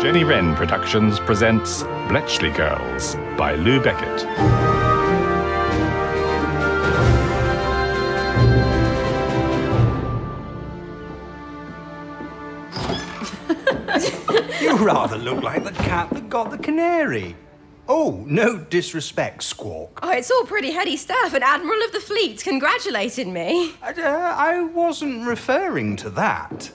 Jenny 0.00 0.22
Wren 0.22 0.54
Productions 0.54 1.18
presents 1.18 1.82
Bletchley 2.08 2.50
Girls 2.50 3.16
by 3.36 3.56
Lou 3.56 3.82
Beckett. 3.82 4.24
You 14.60 14.76
rather 14.76 15.16
look 15.16 15.42
like 15.42 15.64
the 15.64 15.72
cat 15.72 16.10
that 16.10 16.28
got 16.28 16.50
the 16.50 16.58
canary. 16.58 17.36
Oh, 17.88 18.22
no 18.26 18.58
disrespect, 18.58 19.42
Squawk. 19.42 20.00
Oh, 20.02 20.10
it's 20.10 20.30
all 20.30 20.44
pretty 20.44 20.70
heady 20.70 20.96
stuff. 20.96 21.32
An 21.32 21.42
admiral 21.42 21.80
of 21.82 21.92
the 21.92 22.00
fleet 22.00 22.42
congratulated 22.42 23.26
me. 23.26 23.72
Uh, 23.82 23.92
I 23.96 24.62
wasn't 24.62 25.26
referring 25.26 25.96
to 25.96 26.10
that. 26.10 26.70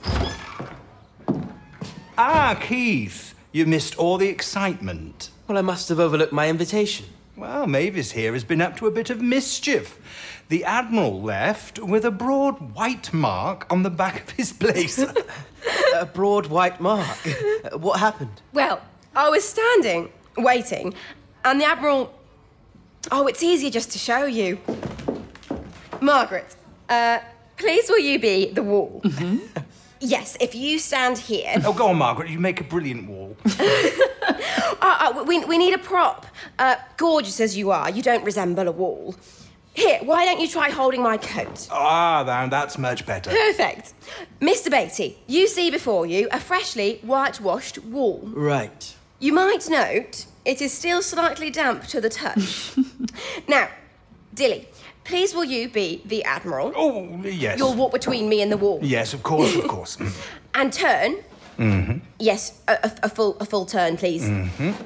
Ah, 2.17 2.57
Keith, 2.61 3.33
you 3.51 3.65
missed 3.65 3.95
all 3.97 4.17
the 4.17 4.27
excitement. 4.27 5.29
Well, 5.47 5.57
I 5.57 5.61
must 5.61 5.89
have 5.89 5.99
overlooked 5.99 6.33
my 6.33 6.47
invitation. 6.49 7.07
Well, 7.35 7.65
Mavis 7.65 8.11
here 8.11 8.33
has 8.33 8.43
been 8.43 8.61
up 8.61 8.77
to 8.77 8.87
a 8.87 8.91
bit 8.91 9.09
of 9.09 9.19
mischief. 9.21 9.99
The 10.49 10.63
Admiral 10.63 11.21
left 11.21 11.79
with 11.79 12.05
a 12.05 12.11
broad 12.11 12.75
white 12.75 13.11
mark 13.11 13.65
on 13.71 13.81
the 13.81 13.89
back 13.89 14.23
of 14.23 14.29
his 14.31 14.53
blazer. 14.53 15.13
A 15.95 16.05
broad 16.05 16.47
white 16.47 16.81
mark. 16.81 17.17
What 17.77 17.99
happened? 17.99 18.41
Well, 18.51 18.81
I 19.15 19.29
was 19.29 19.47
standing, 19.47 20.11
waiting, 20.37 20.93
and 21.45 21.61
the 21.61 21.65
admiral. 21.65 22.13
Oh, 23.11 23.27
it's 23.27 23.41
easier 23.41 23.69
just 23.69 23.91
to 23.91 23.99
show 23.99 24.25
you. 24.25 24.59
Margaret, 26.01 26.55
uh, 26.89 27.19
please 27.57 27.89
will 27.89 27.99
you 27.99 28.19
be 28.19 28.51
the 28.51 28.63
wall? 28.63 29.01
Yes, 30.05 30.35
if 30.41 30.53
you 30.53 30.79
stand 30.79 31.17
here. 31.17 31.53
oh, 31.63 31.71
go 31.71 31.87
on, 31.87 31.97
Margaret, 31.97 32.29
you 32.29 32.37
make 32.37 32.59
a 32.59 32.63
brilliant 32.63 33.07
wall. 33.09 33.37
Uh, 34.81 35.13
uh, 35.15 35.23
we, 35.23 35.43
we 35.45 35.57
need 35.57 35.73
a 35.73 35.77
prop. 35.77 36.25
Uh, 36.59 36.75
gorgeous 36.97 37.39
as 37.39 37.55
you 37.55 37.71
are, 37.71 37.89
you 37.89 38.01
don't 38.01 38.23
resemble 38.25 38.67
a 38.67 38.71
wall. 38.71 39.15
Here, 39.73 39.99
why 40.03 40.25
don't 40.25 40.41
you 40.41 40.47
try 40.47 40.69
holding 40.69 41.01
my 41.01 41.15
coat? 41.15 41.69
Ah, 41.71 42.23
now 42.25 42.47
that's 42.47 42.77
much 42.77 43.05
better. 43.05 43.29
Perfect. 43.29 43.93
Mr. 44.41 44.69
Beatty, 44.69 45.17
you 45.27 45.47
see 45.47 45.71
before 45.71 46.05
you 46.05 46.27
a 46.31 46.39
freshly 46.39 46.99
whitewashed 47.01 47.77
wall. 47.79 48.21
Right. 48.33 48.93
You 49.19 49.31
might 49.31 49.69
note 49.69 50.25
it 50.43 50.61
is 50.61 50.73
still 50.73 51.01
slightly 51.01 51.49
damp 51.49 51.85
to 51.87 52.01
the 52.01 52.09
touch. 52.09 52.75
now, 53.47 53.69
Dilly, 54.33 54.67
please 55.03 55.33
will 55.35 55.43
you 55.45 55.69
be 55.69 56.01
the 56.05 56.23
Admiral? 56.23 56.71
Oh, 56.75 57.19
yes. 57.23 57.59
You'll 57.59 57.75
walk 57.75 57.91
between 57.91 58.29
me 58.29 58.41
and 58.41 58.51
the 58.51 58.57
wall. 58.57 58.79
Yes, 58.81 59.13
of 59.13 59.23
course, 59.23 59.55
of 59.55 59.67
course. 59.67 59.97
And 60.55 60.71
turn. 60.71 61.15
Mm-hmm. 61.57 61.97
Yes, 62.19 62.61
a, 62.67 62.73
a- 62.83 62.95
a 63.03 63.09
full 63.09 63.37
a 63.39 63.45
full 63.45 63.65
turn, 63.65 63.97
please. 63.97 64.23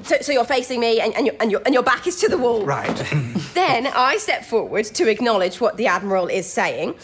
So, 0.04 0.16
so 0.22 0.32
you're 0.32 0.44
facing 0.44 0.80
me 0.80 1.00
and, 1.00 1.14
and, 1.14 1.26
your, 1.26 1.34
and, 1.40 1.50
your, 1.52 1.62
and 1.66 1.74
your 1.74 1.82
back 1.82 2.06
is 2.06 2.16
to 2.20 2.28
the 2.28 2.38
wall. 2.38 2.64
right. 2.64 2.96
Then 3.54 3.86
I 3.86 4.16
step 4.18 4.44
forward 4.44 4.84
to 4.86 5.08
acknowledge 5.08 5.60
what 5.60 5.76
the 5.76 5.86
Admiral 5.86 6.26
is 6.28 6.50
saying. 6.50 6.94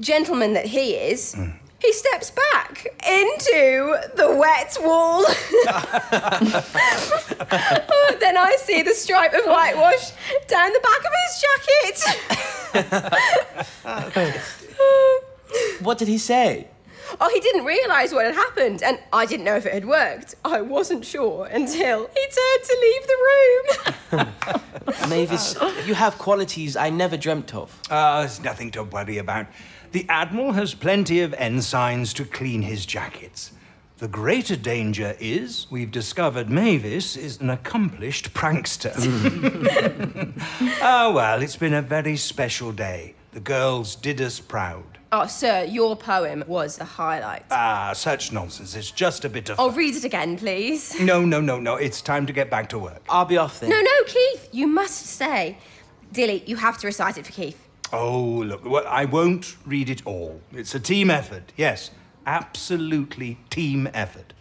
Gentleman 0.00 0.52
that 0.54 0.66
he 0.66 0.94
is, 0.94 1.36
he 1.80 1.92
steps 1.92 2.30
back 2.30 2.86
into 3.06 3.96
the 4.16 4.34
wet 4.36 4.76
wall. 4.80 5.24
then 8.20 8.36
I 8.36 8.56
see 8.60 8.82
the 8.82 8.94
stripe 8.94 9.34
of 9.34 9.44
whitewash 9.44 10.12
down 10.46 10.72
the 10.72 10.80
back 10.80 11.04
of 11.04 11.12
his 11.24 11.42
jacket. 11.44 11.98
What 15.80 15.98
did 15.98 16.08
he 16.08 16.18
say? 16.18 16.66
Oh, 17.20 17.30
he 17.32 17.38
didn't 17.40 17.64
realise 17.64 18.12
what 18.12 18.24
had 18.24 18.34
happened, 18.34 18.82
and 18.82 18.98
I 19.12 19.26
didn't 19.26 19.44
know 19.44 19.54
if 19.54 19.66
it 19.66 19.72
had 19.72 19.84
worked. 19.84 20.34
I 20.44 20.60
wasn't 20.62 21.04
sure 21.04 21.46
until 21.46 22.08
he 22.12 22.26
turned 22.26 22.64
to 22.64 22.76
leave 22.80 23.06
the 23.06 23.16
room. 24.20 25.08
Mavis, 25.08 25.56
you 25.86 25.94
have 25.94 26.18
qualities 26.18 26.76
I 26.76 26.90
never 26.90 27.16
dreamt 27.16 27.54
of. 27.54 27.78
Ah, 27.90 28.20
there's 28.20 28.40
nothing 28.42 28.70
to 28.72 28.82
worry 28.82 29.18
about. 29.18 29.46
The 29.92 30.06
Admiral 30.08 30.52
has 30.52 30.74
plenty 30.74 31.20
of 31.20 31.34
ensigns 31.34 32.12
to 32.14 32.24
clean 32.24 32.62
his 32.62 32.84
jackets. 32.84 33.52
The 33.98 34.08
greater 34.08 34.56
danger 34.56 35.16
is 35.20 35.66
we've 35.70 35.90
discovered 35.90 36.50
Mavis 36.50 37.16
is 37.16 37.40
an 37.40 37.48
accomplished 37.48 38.34
prankster. 38.34 38.92
oh, 40.82 41.12
well, 41.14 41.40
it's 41.40 41.56
been 41.56 41.74
a 41.74 41.82
very 41.82 42.16
special 42.16 42.72
day. 42.72 43.14
The 43.32 43.40
girls 43.40 43.94
did 43.94 44.20
us 44.20 44.40
proud. 44.40 44.84
oh, 45.12 45.26
sir, 45.26 45.64
your 45.64 45.94
poem 45.96 46.42
was 46.48 46.80
a 46.80 46.84
highlight. 46.84 47.44
Ah, 47.52 47.92
such 47.94 48.32
nonsense. 48.32 48.74
It's 48.74 48.90
just 48.90 49.24
a 49.24 49.28
bit 49.28 49.48
of. 49.48 49.60
Oh, 49.60 49.70
read 49.70 49.94
it 49.94 50.04
again, 50.04 50.36
please. 50.36 50.94
No, 51.00 51.24
no, 51.24 51.40
no, 51.40 51.60
no. 51.60 51.76
It's 51.76 52.00
time 52.02 52.26
to 52.26 52.32
get 52.32 52.50
back 52.50 52.68
to 52.70 52.78
work. 52.80 53.02
I'll 53.08 53.24
be 53.24 53.36
off 53.36 53.60
then. 53.60 53.70
No, 53.70 53.80
no, 53.80 54.04
Keith, 54.06 54.48
you 54.52 54.66
must 54.66 55.06
stay. 55.06 55.56
Dilly, 56.12 56.42
you 56.46 56.56
have 56.56 56.78
to 56.78 56.86
recite 56.88 57.16
it 57.16 57.26
for 57.26 57.32
Keith. 57.32 57.60
Oh, 57.92 58.42
look, 58.44 58.64
well, 58.64 58.84
I 58.88 59.04
won't 59.04 59.56
read 59.64 59.88
it 59.88 60.04
all. 60.04 60.40
It's 60.52 60.74
a 60.74 60.80
team 60.80 61.10
effort, 61.10 61.52
yes, 61.56 61.90
absolutely 62.26 63.38
team 63.50 63.88
effort. 63.94 64.32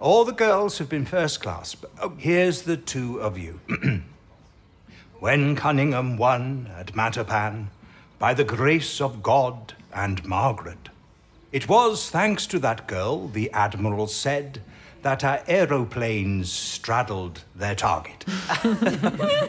All 0.00 0.24
the 0.24 0.32
girls 0.32 0.78
have 0.78 0.88
been 0.88 1.06
first 1.06 1.42
class, 1.42 1.74
but 1.74 1.90
oh, 2.00 2.12
here's 2.18 2.62
the 2.62 2.76
two 2.76 3.20
of 3.20 3.38
you. 3.38 3.60
when 5.20 5.56
Cunningham 5.56 6.16
won 6.16 6.70
at 6.76 6.92
Matapan, 6.92 7.68
by 8.18 8.34
the 8.34 8.44
grace 8.44 9.00
of 9.00 9.22
God 9.22 9.74
and 9.94 10.24
Margaret, 10.24 10.90
it 11.52 11.68
was 11.68 12.10
thanks 12.10 12.46
to 12.48 12.58
that 12.58 12.86
girl, 12.86 13.28
the 13.28 13.50
Admiral 13.52 14.06
said, 14.06 14.60
that 15.02 15.22
our 15.22 15.40
aeroplanes 15.46 16.50
straddled 16.50 17.44
their 17.54 17.74
target. 17.74 18.24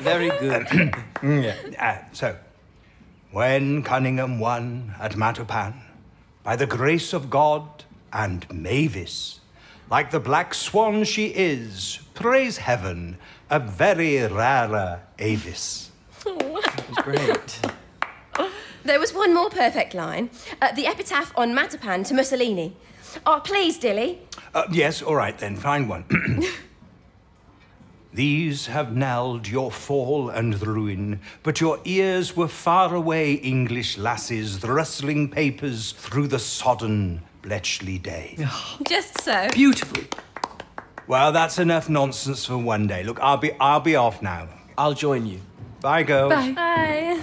Very 0.02 0.30
good. 0.40 0.68
Yeah. 1.24 1.56
Uh, 1.80 2.14
so, 2.14 2.38
when 3.32 3.82
Cunningham 3.82 4.40
won 4.40 4.94
at 5.00 5.14
Matapan, 5.14 5.74
by 6.48 6.56
the 6.56 6.66
grace 6.66 7.12
of 7.12 7.30
God 7.30 7.84
and 8.14 8.50
Mavis, 8.50 9.42
like 9.92 10.12
the 10.12 10.20
black 10.22 10.54
swan 10.54 11.04
she 11.04 11.26
is, 11.26 12.00
praise 12.14 12.56
heaven, 12.56 13.18
a 13.50 13.60
very 13.60 14.22
rara 14.22 15.02
avis. 15.20 15.92
Great. 17.04 17.60
There 18.86 19.02
was 19.02 19.14
one 19.14 19.34
more 19.34 19.50
perfect 19.50 19.94
line 19.94 20.30
uh, 20.62 20.72
the 20.72 20.88
epitaph 20.88 21.34
on 21.36 21.54
Matapan 21.54 22.08
to 22.08 22.14
Mussolini. 22.14 22.74
Oh, 23.26 23.42
please, 23.44 23.78
Dilly. 23.78 24.22
Uh, 24.54 24.64
yes, 24.72 25.02
all 25.02 25.16
right 25.16 25.38
then, 25.38 25.58
find 25.58 25.90
one. 25.90 26.06
These 28.18 28.66
have 28.66 28.96
knelled 28.96 29.48
your 29.48 29.72
fall 29.72 30.32
and 30.32 30.60
ruin, 30.66 31.20
but 31.44 31.62
your 31.62 31.80
ears 31.86 32.36
were 32.36 32.48
far 32.48 32.96
away, 32.96 33.34
English 33.34 33.96
lasses, 33.96 34.58
the 34.58 34.72
rustling 34.72 35.30
papers 35.30 35.92
through 35.92 36.30
the 36.30 36.40
sodden 36.40 37.22
Bletchley 37.44 38.00
day. 38.00 38.36
Just 38.90 39.22
so. 39.22 39.48
Beautiful. 39.54 40.02
Well, 41.06 41.32
that's 41.32 41.60
enough 41.60 41.90
nonsense 41.90 42.44
for 42.44 42.58
one 42.58 42.88
day. 42.88 43.04
Look, 43.04 43.20
I'll 43.20 43.38
be 43.38 43.52
I'll 43.60 43.82
be 43.82 43.96
off 43.96 44.20
now. 44.24 44.48
I'll 44.80 44.96
join 44.96 45.28
you. 45.28 45.40
Bye, 45.82 46.02
girls. 46.02 46.34
Bye. 46.34 46.54
Bye. 46.54 47.22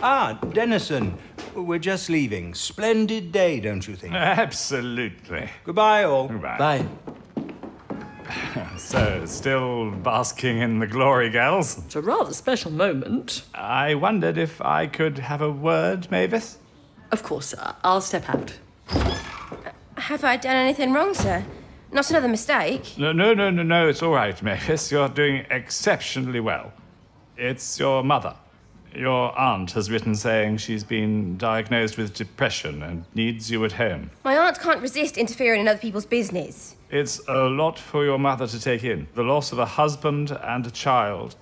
Ah, 0.00 0.38
Denniston, 0.40 1.18
we're 1.56 1.80
just 1.80 2.08
leaving. 2.08 2.54
Splendid 2.54 3.32
day, 3.32 3.58
don't 3.58 3.88
you 3.88 3.96
think? 3.96 4.14
Absolutely. 4.14 5.50
Goodbye, 5.64 6.04
all. 6.04 6.28
Goodbye. 6.28 6.58
Bye. 6.58 6.86
So, 8.76 9.24
still 9.26 9.90
basking 9.90 10.58
in 10.58 10.78
the 10.78 10.86
glory, 10.86 11.30
gals? 11.30 11.78
It's 11.78 11.96
a 11.96 12.00
rather 12.00 12.32
special 12.32 12.70
moment. 12.70 13.42
I 13.54 13.94
wondered 13.94 14.38
if 14.38 14.60
I 14.60 14.86
could 14.86 15.18
have 15.18 15.42
a 15.42 15.50
word, 15.50 16.10
Mavis? 16.10 16.58
Of 17.10 17.22
course. 17.22 17.54
Uh, 17.54 17.74
I'll 17.82 18.00
step 18.00 18.28
out. 18.28 18.52
Have 19.96 20.24
I 20.24 20.36
done 20.36 20.56
anything 20.56 20.92
wrong, 20.92 21.14
sir? 21.14 21.44
Not 21.92 22.10
another 22.10 22.28
mistake. 22.28 22.98
No, 22.98 23.12
no, 23.12 23.34
no, 23.34 23.50
no, 23.50 23.62
no, 23.62 23.88
it's 23.88 24.02
all 24.02 24.12
right, 24.12 24.40
Mavis. 24.42 24.90
You're 24.90 25.08
doing 25.08 25.46
exceptionally 25.50 26.40
well. 26.40 26.72
It's 27.36 27.78
your 27.78 28.02
mother. 28.02 28.34
Your 28.94 29.36
aunt 29.38 29.72
has 29.72 29.90
written 29.90 30.14
saying 30.14 30.58
she's 30.58 30.84
been 30.84 31.36
diagnosed 31.36 31.96
with 31.96 32.14
depression 32.14 32.82
and 32.82 33.04
needs 33.14 33.50
you 33.50 33.64
at 33.64 33.72
home. 33.72 34.10
My 34.24 34.36
aunt 34.36 34.60
can't 34.60 34.80
resist 34.80 35.16
interfering 35.16 35.62
in 35.62 35.68
other 35.68 35.80
people's 35.80 36.06
business. 36.06 36.76
It's 36.94 37.20
a 37.26 37.48
lot 37.48 37.76
for 37.76 38.04
your 38.04 38.20
mother 38.20 38.46
to 38.46 38.60
take 38.60 38.84
in. 38.84 39.08
The 39.16 39.24
loss 39.24 39.50
of 39.50 39.58
a 39.58 39.66
husband 39.66 40.30
and 40.30 40.64
a 40.64 40.70
child. 40.70 41.34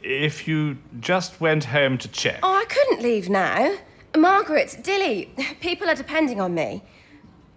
If 0.00 0.48
you 0.48 0.78
just 0.98 1.42
went 1.42 1.64
home 1.64 1.98
to 1.98 2.08
check. 2.08 2.38
Oh, 2.42 2.54
I 2.54 2.64
couldn't 2.64 3.02
leave 3.02 3.28
now. 3.28 3.76
Margaret, 4.16 4.78
Dilly, 4.82 5.30
people 5.60 5.90
are 5.90 5.94
depending 5.94 6.40
on 6.40 6.54
me. 6.54 6.82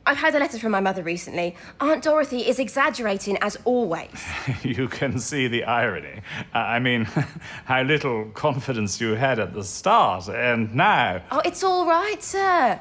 I've 0.05 0.17
had 0.17 0.35
a 0.35 0.39
letter 0.39 0.59
from 0.59 0.73
my 0.73 0.81
mother 0.81 1.03
recently. 1.03 1.55
Aunt 1.79 2.03
Dorothy 2.03 2.39
is 2.49 2.59
exaggerating 2.59 3.37
as 3.37 3.57
always. 3.63 4.09
You 4.63 4.89
can 4.89 5.17
see 5.17 5.47
the 5.47 5.63
irony. 5.63 6.19
Uh, 6.53 6.57
I 6.57 6.79
mean, 6.79 7.05
how 7.63 7.83
little 7.83 8.25
confidence 8.33 8.99
you 8.99 9.15
had 9.15 9.39
at 9.39 9.53
the 9.53 9.63
start, 9.63 10.27
and 10.27 10.75
now. 10.75 11.21
Oh, 11.31 11.41
it's 11.45 11.63
all 11.63 11.85
right, 11.87 12.21
sir. 12.21 12.77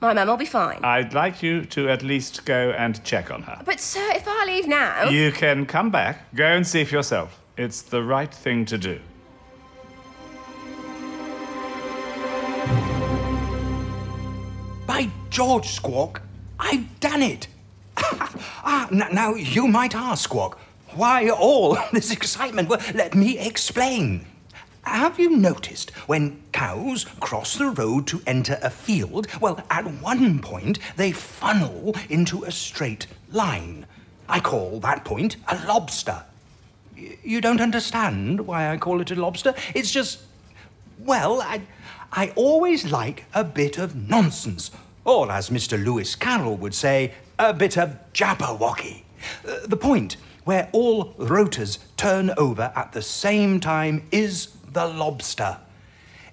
My 0.00 0.12
mum 0.12 0.28
will 0.28 0.36
be 0.36 0.44
fine. 0.44 0.80
I'd 0.84 1.14
like 1.14 1.42
you 1.42 1.64
to 1.66 1.88
at 1.88 2.02
least 2.02 2.44
go 2.44 2.70
and 2.76 3.02
check 3.04 3.30
on 3.30 3.42
her. 3.42 3.62
but, 3.64 3.80
sir, 3.80 4.06
if 4.14 4.24
I 4.28 4.44
leave 4.46 4.66
now. 4.68 5.08
You 5.08 5.32
can 5.32 5.64
come 5.66 5.90
back, 5.90 6.32
go 6.34 6.44
and 6.46 6.66
see 6.66 6.84
for 6.84 6.96
yourself. 6.96 7.40
It's 7.56 7.80
the 7.82 8.02
right 8.02 8.32
thing 8.32 8.66
to 8.66 8.76
do. 8.76 9.00
By 14.86 15.10
George, 15.30 15.66
Squawk, 15.68 16.22
I've 16.58 17.00
done 17.00 17.22
it. 17.22 17.48
ah, 17.96 18.88
n- 18.92 19.08
now 19.12 19.34
you 19.34 19.66
might 19.66 19.94
ask, 19.94 20.24
Squawk, 20.24 20.58
why 20.94 21.28
all 21.30 21.76
this 21.92 22.10
excitement? 22.12 22.68
Well, 22.68 22.80
let 22.94 23.14
me 23.14 23.38
explain. 23.38 24.26
Have 24.86 25.18
you 25.18 25.36
noticed 25.36 25.90
when 26.06 26.40
cows 26.52 27.04
cross 27.18 27.56
the 27.56 27.70
road 27.70 28.06
to 28.06 28.22
enter 28.24 28.56
a 28.62 28.70
field? 28.70 29.26
Well, 29.40 29.60
at 29.68 29.84
one 30.00 30.38
point 30.38 30.78
they 30.94 31.10
funnel 31.10 31.96
into 32.08 32.44
a 32.44 32.52
straight 32.52 33.08
line. 33.32 33.86
I 34.28 34.38
call 34.38 34.78
that 34.80 35.04
point 35.04 35.38
a 35.48 35.66
lobster. 35.66 36.22
You 36.94 37.40
don't 37.40 37.60
understand 37.60 38.46
why 38.46 38.70
I 38.70 38.76
call 38.76 39.00
it 39.00 39.10
a 39.10 39.16
lobster? 39.16 39.54
It's 39.74 39.90
just 39.90 40.20
well, 41.00 41.42
I, 41.42 41.62
I 42.12 42.32
always 42.36 42.90
like 42.90 43.24
a 43.34 43.42
bit 43.42 43.78
of 43.78 43.96
nonsense, 43.96 44.70
or 45.04 45.30
as 45.32 45.50
Mr. 45.50 45.84
Lewis 45.84 46.14
Carroll 46.14 46.56
would 46.56 46.74
say, 46.74 47.12
a 47.40 47.52
bit 47.52 47.76
of 47.76 47.98
jabberwocky. 48.14 49.02
Uh, 49.46 49.66
the 49.66 49.76
point 49.76 50.16
where 50.44 50.68
all 50.72 51.12
rotors 51.18 51.80
turn 51.96 52.30
over 52.38 52.72
at 52.76 52.92
the 52.92 53.02
same 53.02 53.58
time 53.58 54.06
is 54.12 54.55
the 54.76 54.86
lobster. 54.86 55.56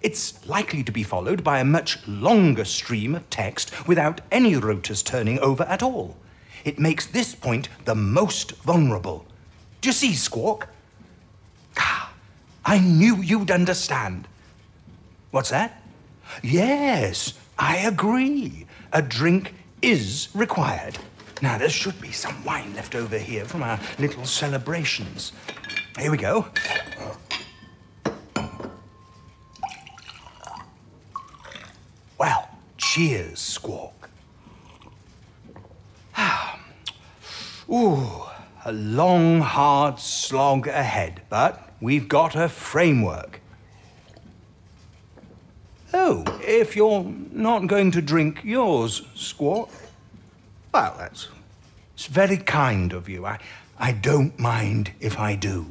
It's 0.01 0.45
likely 0.45 0.83
to 0.83 0.91
be 0.91 1.01
followed 1.01 1.45
by 1.45 1.59
a 1.59 1.63
much 1.63 2.05
longer 2.05 2.65
stream 2.65 3.15
of 3.15 3.29
text 3.29 3.71
without 3.87 4.19
any 4.33 4.57
rotors 4.57 5.01
turning 5.01 5.39
over 5.39 5.63
at 5.63 5.81
all. 5.81 6.17
It 6.65 6.77
makes 6.77 7.05
this 7.05 7.35
point 7.35 7.69
the 7.85 7.95
most 7.95 8.51
vulnerable. 8.63 9.25
Do 9.79 9.87
you 9.87 9.93
see, 9.93 10.13
Squawk? 10.13 10.67
Ah, 11.77 12.11
I 12.65 12.79
knew 12.79 13.15
you'd 13.21 13.49
understand. 13.49 14.27
What's 15.31 15.51
that? 15.51 15.81
Yes, 16.41 17.35
I 17.57 17.77
agree. 17.77 18.67
A 18.91 19.01
drink 19.01 19.53
is 19.81 20.27
required. 20.33 20.97
Now, 21.41 21.57
there 21.57 21.69
should 21.69 21.99
be 22.01 22.11
some 22.11 22.43
wine 22.43 22.75
left 22.75 22.93
over 22.93 23.17
here 23.17 23.45
from 23.45 23.63
our 23.63 23.79
little 23.99 24.25
celebrations. 24.25 25.31
Here 25.97 26.11
we 26.11 26.17
go. 26.17 26.47
Cheers, 32.93 33.39
Squawk. 33.39 34.07
Ah, 36.15 36.59
ooh, 37.67 38.25
a 38.65 38.71
long, 38.71 39.41
hard 39.41 39.97
slog 39.97 40.67
ahead, 40.67 41.23
but 41.27 41.71
we've 41.81 42.07
got 42.07 42.35
a 42.35 42.47
framework. 42.47 43.41
Oh, 45.91 46.23
if 46.45 46.75
you're 46.75 47.11
not 47.31 47.65
going 47.65 47.89
to 47.89 47.99
drink 47.99 48.41
yours, 48.43 49.01
Squawk, 49.15 49.71
well, 50.71 50.95
that's 50.99 51.29
it's 51.95 52.05
very 52.05 52.37
kind 52.37 52.93
of 52.93 53.09
you. 53.09 53.25
I, 53.25 53.39
I 53.79 53.93
don't 53.93 54.37
mind 54.37 54.91
if 54.99 55.17
I 55.17 55.33
do. 55.33 55.65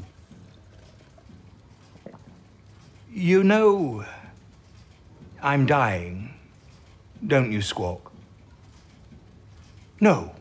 You 3.12 3.44
know, 3.44 4.04
I'm 5.40 5.66
dying, 5.66 6.31
don't 7.26 7.52
you, 7.52 7.62
Squawk? 7.62 8.12
No, 10.00 10.34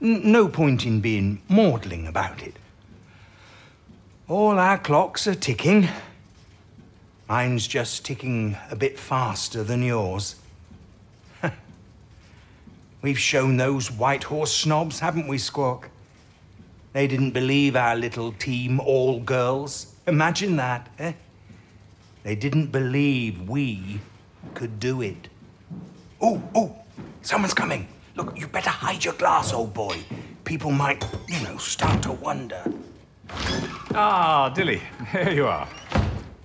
N- 0.00 0.30
no 0.30 0.48
point 0.48 0.86
in 0.86 1.00
being 1.00 1.42
maudling 1.48 2.06
about 2.06 2.42
it. 2.42 2.54
All 4.28 4.58
our 4.58 4.78
clocks 4.78 5.26
are 5.26 5.34
ticking. 5.34 5.88
Mine's 7.28 7.66
just 7.66 8.04
ticking 8.04 8.56
a 8.70 8.76
bit 8.76 8.98
faster 8.98 9.64
than 9.64 9.82
yours. 9.82 10.36
We've 13.02 13.18
shown 13.18 13.56
those 13.56 13.90
white 13.90 14.24
horse 14.24 14.54
snobs, 14.54 15.00
haven't 15.00 15.28
we, 15.28 15.38
Squawk? 15.38 15.90
They 16.92 17.06
didn't 17.06 17.32
believe 17.32 17.76
our 17.76 17.96
little 17.96 18.32
team, 18.32 18.80
all 18.80 19.20
girls. 19.20 19.94
Imagine 20.06 20.56
that, 20.56 20.88
eh? 20.98 21.12
They 22.22 22.34
didn't 22.34 22.72
believe 22.72 23.48
we 23.48 24.00
could 24.54 24.80
do 24.80 25.02
it. 25.02 25.28
Oh, 26.20 26.42
oh, 26.54 26.76
someone's 27.22 27.54
coming. 27.54 27.86
Look, 28.16 28.38
you 28.38 28.48
better 28.48 28.70
hide 28.70 29.04
your 29.04 29.14
glass, 29.14 29.52
old 29.52 29.72
boy. 29.72 29.98
People 30.44 30.70
might, 30.72 31.04
you 31.28 31.40
know, 31.44 31.56
start 31.58 32.02
to 32.02 32.12
wonder. 32.12 32.62
Ah, 33.94 34.48
Dilly, 34.48 34.82
here 35.12 35.30
you 35.30 35.46
are. 35.46 35.68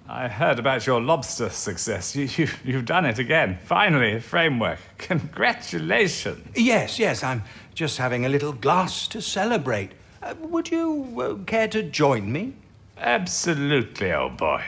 I 0.08 0.28
heard 0.28 0.60
about 0.60 0.86
your 0.86 1.02
lobster 1.02 1.50
success. 1.50 2.16
You, 2.16 2.26
you, 2.36 2.48
you've 2.64 2.86
done 2.86 3.06
it 3.06 3.18
again. 3.18 3.58
Finally, 3.64 4.14
a 4.14 4.22
framework. 4.22 4.78
Congratulations. 5.00 6.46
Yes, 6.56 7.00
yes, 7.00 7.24
I'm 7.24 7.44
just 7.74 7.98
having 7.98 8.26
a 8.26 8.30
little 8.30 8.54
glass 8.54 9.08
to 9.08 9.22
celebrate. 9.22 9.94
Uh, 10.22 10.36
would 10.40 10.70
you 10.70 11.20
uh, 11.20 11.44
care 11.46 11.68
to 11.70 11.82
join 11.82 12.32
me? 12.32 12.54
Absolutely, 12.98 14.14
old 14.14 14.38
boy. 14.38 14.62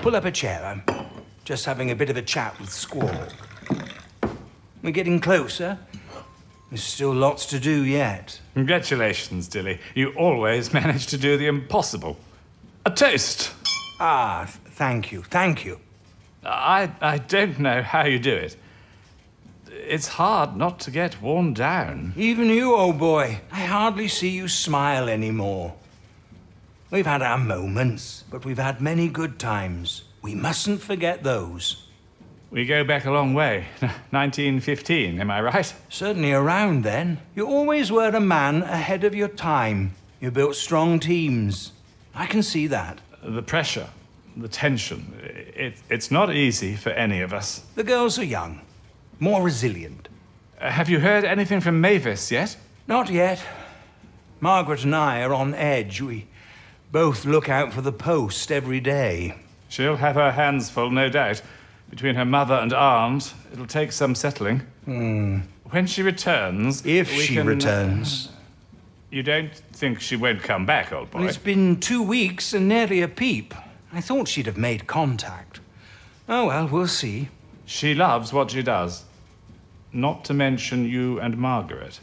Pull 0.00 0.16
up 0.16 0.24
a 0.24 0.30
chair. 0.30 0.64
I'm 0.64 1.03
just 1.44 1.66
having 1.66 1.90
a 1.90 1.94
bit 1.94 2.10
of 2.10 2.16
a 2.16 2.22
chat 2.22 2.58
with 2.58 2.70
Squawk. 2.70 3.32
We're 4.82 4.90
getting 4.90 5.20
closer. 5.20 5.78
There's 6.70 6.82
still 6.82 7.14
lots 7.14 7.46
to 7.46 7.60
do 7.60 7.84
yet. 7.84 8.40
Congratulations, 8.54 9.46
Dilly. 9.48 9.78
You 9.94 10.10
always 10.12 10.72
manage 10.72 11.06
to 11.08 11.18
do 11.18 11.36
the 11.36 11.46
impossible. 11.46 12.16
A 12.86 12.90
toast. 12.90 13.52
Ah, 14.00 14.44
th- 14.46 14.74
thank 14.74 15.12
you, 15.12 15.22
thank 15.22 15.64
you. 15.64 15.78
I, 16.44 16.90
I 17.00 17.18
don't 17.18 17.58
know 17.58 17.82
how 17.82 18.04
you 18.04 18.18
do 18.18 18.34
it. 18.34 18.56
It's 19.70 20.08
hard 20.08 20.56
not 20.56 20.80
to 20.80 20.90
get 20.90 21.20
worn 21.20 21.54
down. 21.54 22.12
Even 22.16 22.48
you, 22.48 22.74
old 22.74 22.98
boy. 22.98 23.40
I 23.52 23.60
hardly 23.60 24.08
see 24.08 24.30
you 24.30 24.48
smile 24.48 25.08
anymore. 25.08 25.74
We've 26.90 27.06
had 27.06 27.22
our 27.22 27.38
moments, 27.38 28.24
but 28.30 28.44
we've 28.44 28.58
had 28.58 28.80
many 28.80 29.08
good 29.08 29.38
times. 29.38 30.04
We 30.24 30.34
mustn't 30.34 30.80
forget 30.80 31.22
those. 31.22 31.84
We 32.50 32.64
go 32.64 32.82
back 32.82 33.04
a 33.04 33.10
long 33.10 33.34
way. 33.34 33.66
1915, 33.80 35.20
am 35.20 35.30
I 35.30 35.42
right? 35.42 35.74
Certainly 35.90 36.32
around 36.32 36.82
then, 36.82 37.20
you 37.34 37.46
always 37.46 37.92
were 37.92 38.08
a 38.08 38.20
man 38.20 38.62
ahead 38.62 39.04
of 39.04 39.14
your 39.14 39.28
time. 39.28 39.94
You 40.22 40.30
built 40.30 40.56
strong 40.56 40.98
teams. 40.98 41.72
I 42.14 42.24
can 42.24 42.42
see 42.42 42.66
that. 42.68 43.02
The 43.22 43.42
pressure, 43.42 43.86
the 44.34 44.48
tension, 44.48 45.12
it, 45.54 45.74
it's 45.90 46.10
not 46.10 46.34
easy 46.34 46.74
for 46.74 46.88
any 46.88 47.20
of 47.20 47.34
us. 47.34 47.62
The 47.74 47.84
girls 47.84 48.18
are 48.18 48.24
young, 48.24 48.62
more 49.20 49.42
resilient. 49.42 50.08
Uh, 50.58 50.70
have 50.70 50.88
you 50.88 51.00
heard 51.00 51.24
anything 51.24 51.60
from 51.60 51.82
Mavis 51.82 52.32
yet? 52.32 52.56
Not 52.88 53.10
yet. 53.10 53.42
Margaret 54.40 54.84
and 54.84 54.96
I 54.96 55.22
are 55.22 55.34
on 55.34 55.52
edge. 55.52 56.00
We 56.00 56.28
both 56.90 57.26
look 57.26 57.50
out 57.50 57.74
for 57.74 57.82
the 57.82 57.92
post 57.92 58.50
every 58.50 58.80
day. 58.80 59.34
She'll 59.74 59.96
have 59.96 60.14
her 60.14 60.30
hands 60.30 60.70
full, 60.70 60.92
no 60.92 61.08
doubt. 61.08 61.42
Between 61.90 62.14
her 62.14 62.24
mother 62.24 62.54
and 62.54 62.72
aunt, 62.72 63.34
it'll 63.52 63.66
take 63.66 63.90
some 63.90 64.14
settling. 64.14 64.60
Hmm. 64.84 65.38
When 65.70 65.88
she 65.88 66.00
returns. 66.00 66.86
If 66.86 67.10
she 67.10 67.34
can- 67.34 67.48
uh, 67.48 67.50
returns. 67.50 68.28
You 69.10 69.24
don't 69.24 69.52
think 69.72 70.00
she 70.00 70.14
won't 70.14 70.44
come 70.44 70.64
back, 70.64 70.92
old 70.92 71.10
boy? 71.10 71.18
Well, 71.20 71.28
it's 71.28 71.38
been 71.38 71.80
two 71.80 72.04
weeks 72.04 72.52
and 72.54 72.68
nearly 72.68 73.02
a 73.02 73.08
peep. 73.08 73.52
I 73.92 74.00
thought 74.00 74.28
she'd 74.28 74.46
have 74.46 74.56
made 74.56 74.86
contact. 74.86 75.58
Oh 76.28 76.46
well, 76.46 76.68
we'll 76.68 76.86
see. 76.86 77.28
She 77.66 77.94
loves 77.94 78.32
what 78.32 78.52
she 78.52 78.62
does. 78.62 79.04
Not 79.92 80.24
to 80.26 80.34
mention 80.34 80.84
you 80.88 81.18
and 81.18 81.36
Margaret. 81.36 81.98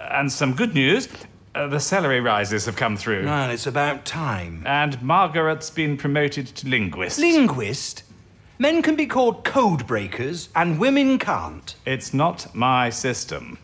And 0.00 0.30
some 0.32 0.54
good 0.54 0.74
news 0.74 1.08
uh, 1.58 1.66
the 1.66 1.80
salary 1.80 2.20
rises 2.20 2.66
have 2.66 2.76
come 2.76 2.96
through. 2.96 3.24
Well, 3.24 3.50
it's 3.50 3.66
about 3.66 4.04
time. 4.04 4.62
And 4.66 5.00
Margaret's 5.02 5.70
been 5.70 5.96
promoted 5.96 6.46
to 6.46 6.68
linguist. 6.68 7.18
Linguist? 7.18 8.04
Men 8.60 8.82
can 8.82 8.96
be 8.96 9.06
called 9.06 9.44
code 9.44 9.86
breakers, 9.86 10.48
and 10.56 10.78
women 10.80 11.18
can't. 11.18 11.74
it's 11.86 12.12
not 12.14 12.54
my 12.54 12.90
system. 12.90 13.58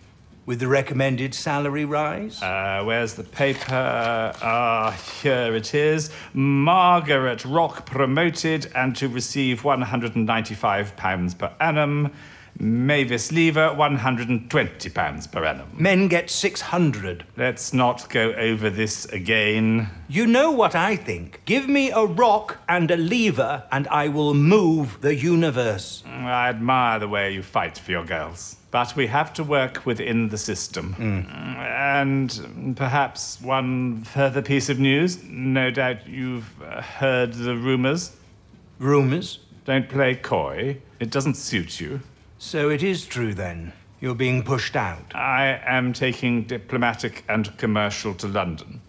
With 0.46 0.60
the 0.60 0.68
recommended 0.68 1.34
salary 1.34 1.84
rise? 1.86 2.42
Uh, 2.42 2.82
where's 2.84 3.14
the 3.14 3.24
paper? 3.24 4.32
Ah, 4.42 4.90
here 5.22 5.54
it 5.54 5.74
is. 5.74 6.10
Margaret 6.34 7.44
Rock 7.46 7.86
promoted 7.86 8.70
and 8.74 8.94
to 8.96 9.08
receive 9.08 9.62
£195 9.62 11.38
per 11.38 11.50
annum. 11.60 12.12
Mavis 12.58 13.32
Lever, 13.32 13.74
£120 13.76 15.32
per 15.32 15.44
annum. 15.44 15.68
Men 15.76 16.08
get 16.08 16.30
600. 16.30 17.24
Let's 17.36 17.72
not 17.72 18.08
go 18.08 18.32
over 18.32 18.70
this 18.70 19.06
again. 19.06 19.90
You 20.08 20.26
know 20.26 20.50
what 20.50 20.74
I 20.74 20.96
think. 20.96 21.40
Give 21.44 21.68
me 21.68 21.90
a 21.90 22.04
rock 22.04 22.58
and 22.68 22.90
a 22.90 22.96
lever, 22.96 23.64
and 23.72 23.88
I 23.88 24.08
will 24.08 24.34
move 24.34 24.98
the 25.00 25.14
universe. 25.14 26.04
Mm, 26.06 26.24
I 26.24 26.48
admire 26.48 26.98
the 27.00 27.08
way 27.08 27.32
you 27.32 27.42
fight 27.42 27.76
for 27.78 27.90
your 27.90 28.04
girls. 28.04 28.56
But 28.70 28.96
we 28.96 29.06
have 29.08 29.32
to 29.34 29.44
work 29.44 29.84
within 29.86 30.28
the 30.28 30.38
system. 30.38 30.94
Hmm. 30.94 31.20
Mm, 31.20 31.56
and 31.56 32.76
perhaps 32.76 33.40
one 33.40 34.02
further 34.04 34.42
piece 34.42 34.68
of 34.68 34.78
news. 34.78 35.22
No 35.24 35.70
doubt 35.70 36.06
you've 36.06 36.50
uh, 36.62 36.82
heard 36.82 37.32
the 37.34 37.56
rumors. 37.56 38.16
Rumours? 38.78 39.40
Don't 39.64 39.88
play 39.88 40.14
coy. 40.14 40.78
It 41.00 41.10
doesn't 41.10 41.34
suit 41.34 41.80
you. 41.80 42.00
So 42.44 42.68
it 42.68 42.82
is 42.82 43.06
true 43.06 43.32
then. 43.32 43.72
You're 44.00 44.14
being 44.14 44.42
pushed 44.42 44.76
out. 44.76 45.14
I 45.14 45.62
am 45.64 45.94
taking 45.94 46.42
diplomatic 46.42 47.24
and 47.26 47.56
commercial 47.56 48.12
to 48.16 48.28
London. 48.28 48.82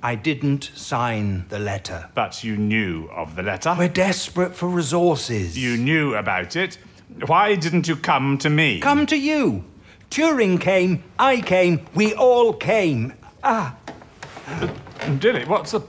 I 0.00 0.14
didn't 0.14 0.70
sign 0.76 1.44
the 1.48 1.58
letter. 1.58 2.08
But 2.14 2.44
you 2.44 2.56
knew 2.56 3.08
of 3.10 3.34
the 3.34 3.42
letter. 3.42 3.74
We're 3.76 3.88
desperate 3.88 4.54
for 4.54 4.68
resources. 4.68 5.58
You 5.58 5.76
knew 5.76 6.14
about 6.14 6.54
it. 6.54 6.78
Why 7.26 7.56
didn't 7.56 7.88
you 7.88 7.96
come 7.96 8.38
to 8.38 8.48
me? 8.48 8.78
Come 8.78 9.06
to 9.06 9.16
you. 9.16 9.64
Turing 10.08 10.60
came, 10.60 11.02
I 11.18 11.40
came, 11.40 11.86
we 11.96 12.14
all 12.14 12.52
came. 12.52 13.14
Ah, 13.42 13.76
Dilly, 15.18 15.44
what's 15.46 15.74
up? 15.74 15.88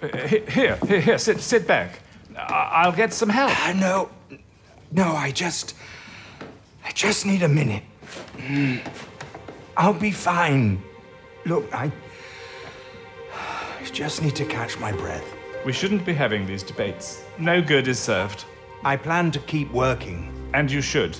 Here, 0.00 0.44
here, 0.50 0.76
here, 1.00 1.18
sit, 1.18 1.40
sit 1.40 1.66
back. 1.66 2.00
I'll 2.36 2.92
get 2.92 3.14
some 3.14 3.30
help. 3.30 3.52
ah, 3.54 3.72
no. 3.74 4.10
No, 4.92 5.16
I 5.16 5.30
just. 5.30 5.74
I 6.88 6.92
just 6.92 7.26
need 7.26 7.42
a 7.42 7.48
minute. 7.48 7.82
Mm. 8.38 8.80
I'll 9.76 9.92
be 9.92 10.10
fine. 10.10 10.82
Look, 11.44 11.68
I. 11.72 11.92
I 13.34 13.84
just 13.92 14.22
need 14.22 14.34
to 14.36 14.46
catch 14.46 14.78
my 14.80 14.92
breath. 14.92 15.24
We 15.66 15.72
shouldn't 15.74 16.06
be 16.06 16.14
having 16.14 16.46
these 16.46 16.62
debates. 16.62 17.24
No 17.38 17.60
good 17.60 17.88
is 17.88 17.98
served. 17.98 18.46
I 18.84 18.96
plan 18.96 19.30
to 19.32 19.38
keep 19.40 19.70
working. 19.70 20.32
And 20.54 20.70
you 20.70 20.80
should. 20.80 21.14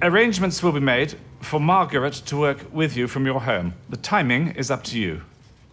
Arrangements 0.00 0.62
will 0.62 0.70
be 0.70 0.78
made 0.78 1.16
for 1.40 1.58
Margaret 1.58 2.14
to 2.26 2.36
work 2.36 2.72
with 2.72 2.96
you 2.96 3.08
from 3.08 3.26
your 3.26 3.40
home. 3.40 3.74
The 3.88 3.96
timing 3.96 4.52
is 4.52 4.70
up 4.70 4.84
to 4.84 4.98
you. 4.98 5.22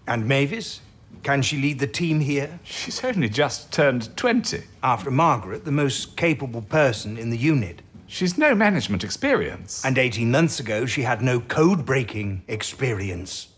And 0.08 0.27
Mavis? 0.27 0.82
Can 1.22 1.44
she 1.44 1.58
lead 1.58 1.77
the 1.77 1.88
team 1.88 2.22
here? 2.22 2.60
She's 2.63 3.03
only 3.03 3.29
just 3.29 3.72
turned 3.72 4.15
20. 4.17 4.63
After 4.82 5.12
Margaret, 5.12 5.63
the 5.63 5.72
most 5.72 6.17
capable 6.17 6.63
person 6.63 7.17
in 7.17 7.29
the 7.29 7.38
unit. 7.38 7.82
She's 8.08 8.38
no 8.38 8.56
management 8.56 9.04
experience. 9.04 9.84
And 9.84 9.98
18 9.98 10.32
months 10.32 10.60
ago, 10.60 10.86
she 10.86 11.04
had 11.04 11.22
no 11.22 11.42
code 11.42 11.86
breaking 11.86 12.44
experience. 12.48 13.50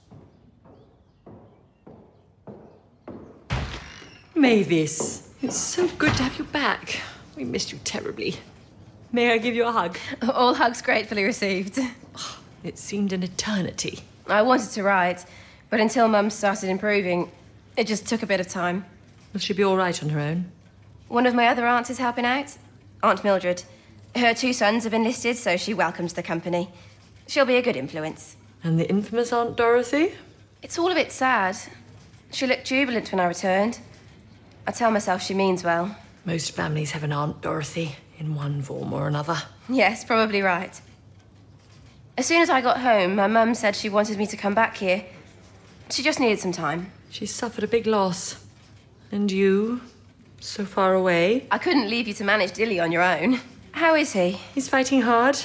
Mavis, 4.36 5.30
it's 5.42 5.58
so 5.58 5.88
good 6.00 6.14
to 6.16 6.24
have 6.24 6.38
you 6.40 6.46
back. 6.46 7.00
We 7.36 7.44
missed 7.44 7.72
you 7.72 7.80
terribly. 7.84 8.36
May 9.12 9.32
I 9.32 9.38
give 9.38 9.54
you 9.54 9.66
a 9.66 9.72
hug? 9.72 9.98
All 10.34 10.56
hugs 10.56 10.82
gratefully 10.82 11.24
received. 11.24 11.80
It 12.62 12.78
seemed 12.78 13.14
an 13.14 13.24
eternity. 13.24 14.00
I 14.28 14.42
wanted 14.42 14.72
to 14.72 14.84
write, 14.84 15.26
but 15.70 15.80
until 15.80 16.10
Mum 16.10 16.30
started 16.30 16.70
improving, 16.70 17.32
it 17.78 17.88
just 17.88 18.06
took 18.06 18.22
a 18.22 18.26
bit 18.26 18.42
of 18.42 18.50
time. 18.50 18.84
Will 19.32 19.40
she 19.40 19.54
be 19.54 19.64
all 19.64 19.78
right 19.78 20.04
on 20.04 20.10
her 20.10 20.20
own? 20.20 20.52
One 21.08 21.26
of 21.26 21.34
my 21.34 21.48
other 21.48 21.66
aunts 21.66 21.90
is 21.90 22.00
helping 22.00 22.26
out, 22.26 22.58
Aunt 23.02 23.24
Mildred. 23.24 23.64
Her 24.16 24.34
two 24.34 24.54
sons 24.54 24.84
have 24.84 24.94
enlisted, 24.94 25.38
so 25.38 25.58
she 25.58 25.74
welcomes 25.74 26.14
the 26.14 26.24
company. 26.24 26.70
She'll 27.28 27.46
be 27.46 27.58
a 27.58 27.62
good 27.62 27.76
influence. 27.76 28.36
And 28.64 28.80
the 28.80 28.90
infamous 28.90 29.32
Aunt 29.32 29.56
Dorothy? 29.56 30.14
It's 30.62 30.78
all 30.78 30.92
a 30.92 30.96
bit 30.96 31.12
sad. 31.12 31.58
She 32.32 32.46
looked 32.48 32.66
jubilant 32.66 33.12
when 33.12 33.20
I 33.20 33.26
returned. 33.26 33.80
I 34.68 34.72
tell 34.72 34.92
myself 34.92 35.22
she 35.22 35.34
means 35.34 35.64
well. 35.64 35.96
Most 36.26 36.52
families 36.52 36.92
have 36.92 37.04
an 37.04 37.14
Aunt 37.14 37.42
Dorothy 37.42 37.96
in 38.20 38.36
one 38.36 38.62
form 38.62 38.94
or 38.94 39.08
another. 39.08 39.42
Yes, 39.70 40.04
probably 40.04 40.42
right. 40.42 40.80
As 42.18 42.26
soon 42.26 42.42
as 42.42 42.50
I 42.50 42.60
got 42.60 42.82
home, 42.82 43.16
my 43.16 43.28
mum 43.28 43.56
said 43.56 43.76
she 43.76 43.90
wanted 43.90 44.18
me 44.18 44.28
to 44.28 44.36
come 44.36 44.54
back 44.54 44.76
here. 44.78 45.06
She 45.90 46.04
just 46.04 46.20
needed 46.20 46.40
some 46.40 46.52
time. 46.52 46.92
She 47.10 47.26
suffered 47.26 47.64
a 47.64 47.68
big 47.68 47.88
loss. 47.88 48.44
And 49.12 49.32
you, 49.32 49.82
so 50.40 50.66
far 50.66 50.94
away. 50.94 51.48
I 51.50 51.58
couldn't 51.58 51.90
leave 51.90 52.08
you 52.08 52.14
to 52.16 52.24
manage 52.24 52.52
Dilly 52.52 52.80
on 52.80 52.92
your 52.92 53.02
own. 53.02 53.40
How 53.72 53.96
is 53.96 54.14
he? 54.14 54.40
He's 54.54 54.70
fighting 54.70 55.02
hard, 55.02 55.40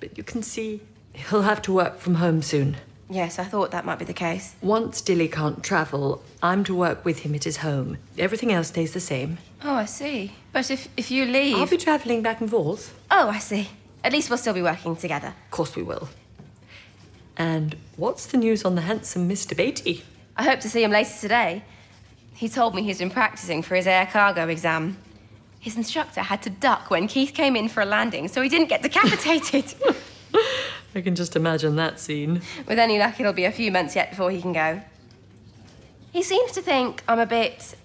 but 0.00 0.16
you 0.16 0.24
can 0.24 0.42
see 0.42 0.80
he'll 1.12 1.42
have 1.42 1.62
to 1.62 1.72
work 1.72 1.98
from 1.98 2.16
home 2.16 2.42
soon. 2.42 2.76
Yes, 3.08 3.38
I 3.38 3.44
thought 3.44 3.72
that 3.72 3.84
might 3.84 3.98
be 3.98 4.06
the 4.06 4.14
case. 4.14 4.54
Once 4.62 5.02
Dilly 5.02 5.28
can't 5.28 5.62
travel, 5.62 6.22
I'm 6.42 6.64
to 6.64 6.74
work 6.74 7.04
with 7.04 7.20
him 7.20 7.34
at 7.34 7.44
his 7.44 7.58
home. 7.58 7.98
Everything 8.18 8.52
else 8.52 8.68
stays 8.68 8.94
the 8.94 9.00
same. 9.00 9.36
Oh, 9.62 9.74
I 9.74 9.84
see. 9.84 10.32
But 10.52 10.70
if, 10.70 10.88
if 10.96 11.10
you 11.10 11.26
leave. 11.26 11.56
I'll 11.56 11.66
be 11.66 11.76
travelling 11.76 12.22
back 12.22 12.40
and 12.40 12.48
forth. 12.50 12.98
Oh, 13.10 13.28
I 13.28 13.38
see. 13.38 13.68
At 14.02 14.12
least 14.12 14.30
we'll 14.30 14.38
still 14.38 14.54
be 14.54 14.62
working 14.62 14.96
together. 14.96 15.28
Of 15.28 15.50
course 15.50 15.76
we 15.76 15.82
will. 15.82 16.08
And 17.36 17.76
what's 17.96 18.26
the 18.26 18.38
news 18.38 18.64
on 18.64 18.76
the 18.76 18.82
handsome 18.82 19.28
Mr. 19.28 19.56
Beatty? 19.56 20.04
I 20.36 20.44
hope 20.44 20.60
to 20.60 20.70
see 20.70 20.82
him 20.82 20.90
later 20.90 21.12
today. 21.20 21.64
He 22.34 22.48
told 22.48 22.74
me 22.74 22.82
he's 22.82 22.98
been 22.98 23.10
practicing 23.10 23.62
for 23.62 23.76
his 23.76 23.86
air 23.86 24.06
cargo 24.06 24.48
exam. 24.48 24.96
His 25.62 25.76
instructor 25.76 26.22
had 26.22 26.42
to 26.42 26.50
duck 26.50 26.90
when 26.90 27.06
Keith 27.06 27.34
came 27.34 27.54
in 27.54 27.68
for 27.68 27.82
a 27.82 27.84
landing, 27.84 28.26
so 28.26 28.42
he 28.42 28.48
didn't 28.48 28.66
get 28.66 28.82
decapitated. 28.82 29.72
I 30.94 31.00
can 31.00 31.14
just 31.14 31.36
imagine 31.36 31.76
that 31.76 32.00
scene. 32.00 32.42
With 32.66 32.80
any 32.80 32.98
luck, 32.98 33.20
it'll 33.20 33.32
be 33.32 33.44
a 33.44 33.52
few 33.52 33.70
months 33.70 33.94
yet 33.94 34.10
before 34.10 34.32
he 34.32 34.42
can 34.42 34.52
go. 34.52 34.82
He 36.12 36.24
seems 36.24 36.50
to 36.52 36.62
think 36.62 37.04
I'm 37.06 37.20
a 37.20 37.26
bit 37.26 37.76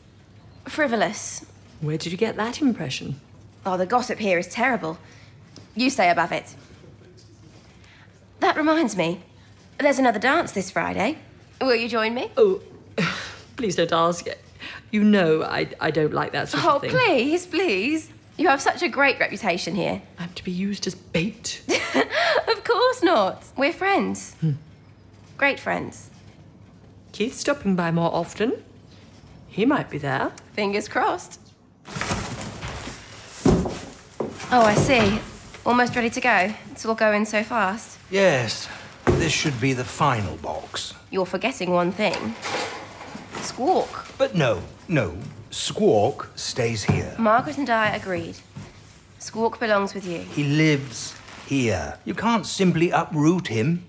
frivolous. 0.66 1.46
Where 1.80 2.00
did 2.00 2.12
you 2.12 2.18
get 2.18 2.36
that 2.38 2.64
impression? 2.64 3.22
Oh, 3.64 3.78
the 3.78 3.86
gossip 3.86 4.18
here 4.18 4.40
is 4.40 4.48
terrible. 4.48 4.98
You 5.76 5.92
stay 5.92 6.10
above 6.10 6.32
it. 6.32 6.56
That 8.40 8.58
reminds 8.58 8.98
me, 8.98 9.22
there's 9.78 10.00
another 10.00 10.18
dance 10.20 10.52
this 10.52 10.72
Friday. 10.72 11.20
Will 11.62 11.76
you 11.76 11.88
join 11.88 12.16
me? 12.16 12.32
Oh, 12.38 12.60
please 13.56 13.76
don't 13.76 13.94
ask. 13.94 14.26
You 14.92 15.04
know 15.04 15.44
I, 15.44 15.68
I 15.80 15.92
don't 15.92 16.14
like 16.14 16.32
that 16.34 16.50
sort 16.50 16.64
Oh, 16.66 16.76
of 16.76 16.82
thing. 16.82 16.92
Oh, 16.94 16.98
please, 16.98 17.46
please. 17.46 18.10
You 18.38 18.48
have 18.50 18.62
such 18.62 18.82
a 18.84 18.88
great 18.88 19.20
reputation 19.20 19.76
here. 19.76 20.02
I'm 20.20 20.32
to 20.34 20.44
be 20.44 20.52
used 20.52 20.88
as 20.88 20.96
bait. 20.96 21.62
Of 22.48 22.64
course 22.64 23.02
not. 23.04 23.44
We're 23.58 23.74
friends. 23.74 24.34
Hmm. 24.42 24.52
Great 25.38 25.60
friends. 25.60 26.10
Keith's 27.12 27.40
stopping 27.40 27.76
by 27.76 27.92
more 27.92 28.14
often. 28.14 28.64
He 29.48 29.66
might 29.66 29.90
be 29.90 29.98
there. 29.98 30.32
Fingers 30.54 30.88
crossed. 30.88 31.40
Oh, 34.50 34.62
I 34.62 34.76
see. 34.76 35.20
Almost 35.66 35.96
ready 35.96 36.10
to 36.10 36.22
go. 36.22 36.54
It's 36.72 36.86
all 36.86 36.96
going 36.96 37.26
so 37.26 37.44
fast. 37.44 37.98
Yes, 38.10 38.68
this 39.06 39.34
should 39.34 39.60
be 39.60 39.74
the 39.74 39.84
final 39.84 40.38
box. 40.38 40.94
You're 41.10 41.26
forgetting 41.26 41.72
one 41.72 41.92
thing. 41.92 42.36
Squawk. 43.42 44.07
But 44.18 44.36
no, 44.36 44.62
no. 44.88 45.16
Squawk 45.52 46.32
stays 46.36 46.84
here. 46.84 47.16
Margaret 47.20 47.58
and 47.58 47.70
I 47.70 47.96
agreed. 47.96 48.38
Squawk 49.20 49.60
belongs 49.60 49.94
with 49.94 50.06
you. 50.06 50.20
He 50.20 50.44
lives 50.44 51.16
here. 51.46 51.98
You 52.04 52.14
can't 52.14 52.46
simply 52.46 52.90
uproot 52.90 53.48
him. 53.48 53.88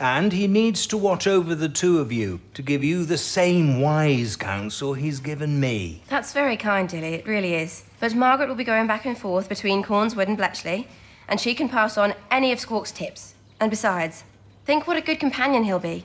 And 0.00 0.32
he 0.32 0.48
needs 0.48 0.86
to 0.88 0.96
watch 0.96 1.26
over 1.26 1.54
the 1.54 1.68
two 1.68 2.00
of 2.00 2.10
you 2.10 2.40
to 2.54 2.62
give 2.62 2.82
you 2.82 3.04
the 3.04 3.16
same 3.18 3.80
wise 3.80 4.34
counsel 4.34 4.94
he's 4.94 5.20
given 5.20 5.60
me. 5.60 6.02
That's 6.08 6.32
very 6.32 6.56
kind, 6.56 6.88
Dilly. 6.88 7.14
It 7.14 7.26
really 7.26 7.54
is. 7.54 7.84
But 8.00 8.14
Margaret 8.14 8.48
will 8.48 8.56
be 8.56 8.64
going 8.64 8.88
back 8.88 9.06
and 9.06 9.16
forth 9.16 9.48
between 9.48 9.84
Courns 9.84 10.16
Wood 10.16 10.28
and 10.28 10.36
Bletchley, 10.36 10.88
and 11.28 11.40
she 11.40 11.54
can 11.54 11.68
pass 11.68 11.96
on 11.96 12.14
any 12.30 12.50
of 12.50 12.58
Squawk's 12.58 12.90
tips. 12.90 13.34
And 13.60 13.70
besides, 13.70 14.24
think 14.64 14.86
what 14.86 14.96
a 14.96 15.00
good 15.00 15.20
companion 15.20 15.62
he'll 15.62 15.78
be. 15.78 16.04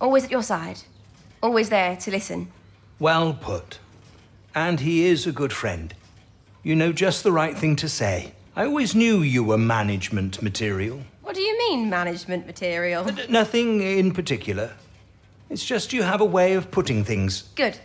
Always 0.00 0.24
at 0.24 0.30
your 0.30 0.44
side. 0.44 0.82
Always 1.42 1.68
there 1.68 1.96
to 1.96 2.10
listen. 2.10 2.52
Well 2.98 3.34
put. 3.34 3.78
And 4.54 4.80
he 4.80 5.04
is 5.06 5.26
a 5.26 5.32
good 5.32 5.52
friend. 5.52 5.94
You 6.62 6.74
know 6.74 6.92
just 6.92 7.22
the 7.22 7.32
right 7.32 7.56
thing 7.56 7.76
to 7.76 7.88
say. 7.88 8.32
I 8.54 8.64
always 8.64 8.94
knew 8.94 9.20
you 9.20 9.44
were 9.44 9.58
management 9.58 10.40
material. 10.42 11.00
What 11.22 11.34
do 11.34 11.42
you 11.42 11.58
mean, 11.58 11.90
management 11.90 12.46
material? 12.46 13.04
Uh, 13.04 13.08
n- 13.08 13.26
Nothing 13.28 13.82
in 13.82 14.12
particular. 14.12 14.72
It's 15.50 15.64
just 15.64 15.92
you 15.92 16.02
have 16.02 16.20
a 16.20 16.24
way 16.24 16.54
of 16.54 16.70
putting 16.70 17.04
things. 17.04 17.42
Good. 17.54 17.78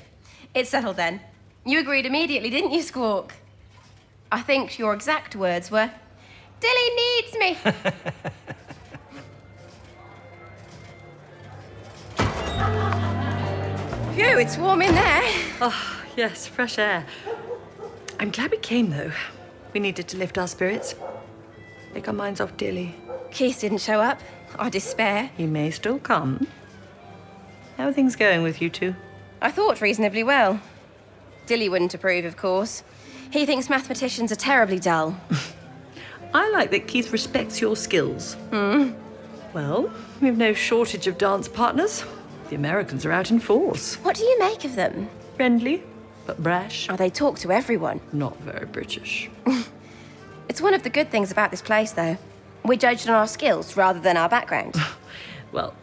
It's 0.55 0.69
settled 0.69 0.95
then. 0.95 1.19
You 1.65 1.79
agreed 1.79 2.05
immediately, 2.05 2.49
didn't 2.49 2.71
you, 2.71 2.81
Squawk? 2.81 3.33
I 4.31 4.41
think 4.41 4.79
your 4.79 4.93
exact 4.93 5.35
words 5.35 5.69
were 5.69 5.91
Dilly 6.61 6.95
needs 6.95 7.37
me. 7.37 7.57
Phew, 14.13 14.37
it's 14.39 14.57
warm 14.57 14.81
in 14.81 14.93
there. 14.93 15.21
Oh, 15.61 16.03
yes, 16.17 16.45
fresh 16.45 16.77
air. 16.77 17.05
I'm 18.19 18.29
glad 18.29 18.51
we 18.51 18.57
came, 18.57 18.89
though. 18.89 19.11
We 19.73 19.79
needed 19.79 20.09
to 20.09 20.17
lift 20.17 20.37
our 20.37 20.47
spirits. 20.47 20.95
Take 21.93 22.07
our 22.09 22.13
minds 22.13 22.41
off 22.41 22.57
Dilly. 22.57 22.95
Keith 23.31 23.61
didn't 23.61 23.77
show 23.77 24.01
up. 24.01 24.19
I 24.59 24.69
despair. 24.69 25.31
He 25.37 25.45
may 25.45 25.71
still 25.71 25.97
come. 25.97 26.47
How 27.77 27.87
are 27.87 27.93
things 27.93 28.17
going 28.17 28.43
with 28.43 28.61
you 28.61 28.69
two? 28.69 28.95
I 29.41 29.49
thought 29.49 29.79
reasonably 29.79 30.23
well. 30.23 30.59
Dilly 31.45 31.69
wouldn't 31.69 31.93
approve, 31.93 32.25
of 32.25 32.35
course. 32.35 32.83
He 33.31 33.45
thinks 33.45 33.69
mathematicians 33.69 34.29
are 34.31 34.35
terribly 34.35 34.79
dull. 34.79 35.15
I 36.33 36.49
like 36.51 36.71
that 36.71 36.87
Keith 36.87 37.13
respects 37.13 37.61
your 37.61 37.77
skills. 37.77 38.33
Hmm. 38.49 38.91
Well, 39.53 39.89
we've 40.19 40.37
no 40.37 40.53
shortage 40.53 41.07
of 41.07 41.17
dance 41.17 41.47
partners. 41.47 42.03
The 42.51 42.57
Americans 42.57 43.05
are 43.05 43.13
out 43.13 43.31
in 43.31 43.39
force. 43.39 43.95
What 44.03 44.17
do 44.17 44.25
you 44.25 44.37
make 44.37 44.65
of 44.65 44.75
them? 44.75 45.07
Friendly, 45.37 45.83
but 46.25 46.43
brash. 46.43 46.87
Oh, 46.89 46.97
they 46.97 47.09
talk 47.09 47.39
to 47.39 47.51
everyone. 47.53 48.01
Not 48.11 48.37
very 48.41 48.65
British. 48.65 49.29
It's 50.49 50.59
one 50.59 50.73
of 50.73 50.83
the 50.83 50.89
good 50.89 51.09
things 51.09 51.31
about 51.31 51.49
this 51.49 51.61
place, 51.61 51.93
though. 51.93 52.17
We're 52.65 52.75
judged 52.77 53.07
on 53.07 53.15
our 53.15 53.27
skills 53.27 53.77
rather 53.77 54.01
than 54.01 54.17
our 54.17 54.27
background. 54.29 54.75
Well, 55.53 55.73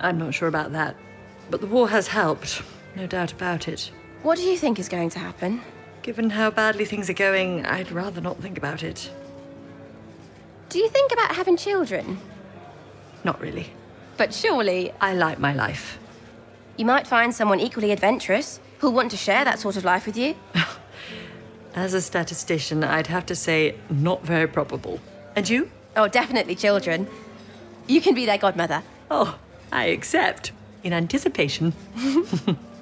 I'm 0.00 0.18
not 0.18 0.34
sure 0.34 0.48
about 0.48 0.72
that. 0.72 0.96
But 1.48 1.60
the 1.60 1.68
war 1.68 1.88
has 1.88 2.08
helped, 2.08 2.62
no 2.96 3.06
doubt 3.06 3.30
about 3.32 3.68
it. 3.68 3.92
what 4.24 4.36
do 4.36 4.42
you 4.42 4.56
think 4.56 4.80
is 4.80 4.88
going 4.88 5.10
to 5.10 5.20
happen? 5.20 5.60
Given 6.02 6.30
how 6.30 6.50
badly 6.50 6.84
things 6.84 7.08
are 7.08 7.12
going, 7.28 7.64
I'd 7.66 7.92
rather 7.92 8.20
not 8.20 8.38
think 8.38 8.58
about 8.58 8.82
it. 8.82 9.10
Do 10.70 10.80
you 10.80 10.88
think 10.88 11.12
about 11.12 11.36
having 11.36 11.56
children? 11.56 12.18
Not 13.22 13.40
really. 13.40 13.70
But 14.16 14.32
surely 14.32 14.92
I 15.00 15.14
like 15.14 15.38
my 15.38 15.52
life. 15.52 15.98
you 16.76 16.84
might 16.84 17.06
find 17.06 17.32
someone 17.34 17.60
equally 17.60 17.92
adventurous 17.92 18.60
who'll 18.78 18.92
want 18.92 19.10
to 19.10 19.16
share 19.16 19.44
that 19.44 19.58
sort 19.60 19.76
of 19.76 19.84
life 19.84 20.06
with 20.06 20.16
you. 20.16 20.34
As 21.74 21.94
a 21.94 22.00
statistician, 22.00 22.84
I'd 22.84 23.06
have 23.08 23.26
to 23.26 23.34
say 23.34 23.74
not 23.90 24.24
very 24.24 24.46
probable. 24.46 25.00
And 25.36 25.48
you? 25.48 25.70
Oh, 25.96 26.08
definitely 26.08 26.54
children. 26.54 27.06
You 27.86 28.00
can 28.00 28.14
be 28.14 28.26
their 28.26 28.38
godmother. 28.38 28.82
Oh, 29.10 29.38
I 29.72 29.86
accept. 29.86 30.52
In 30.82 30.92
anticipation. 30.92 31.72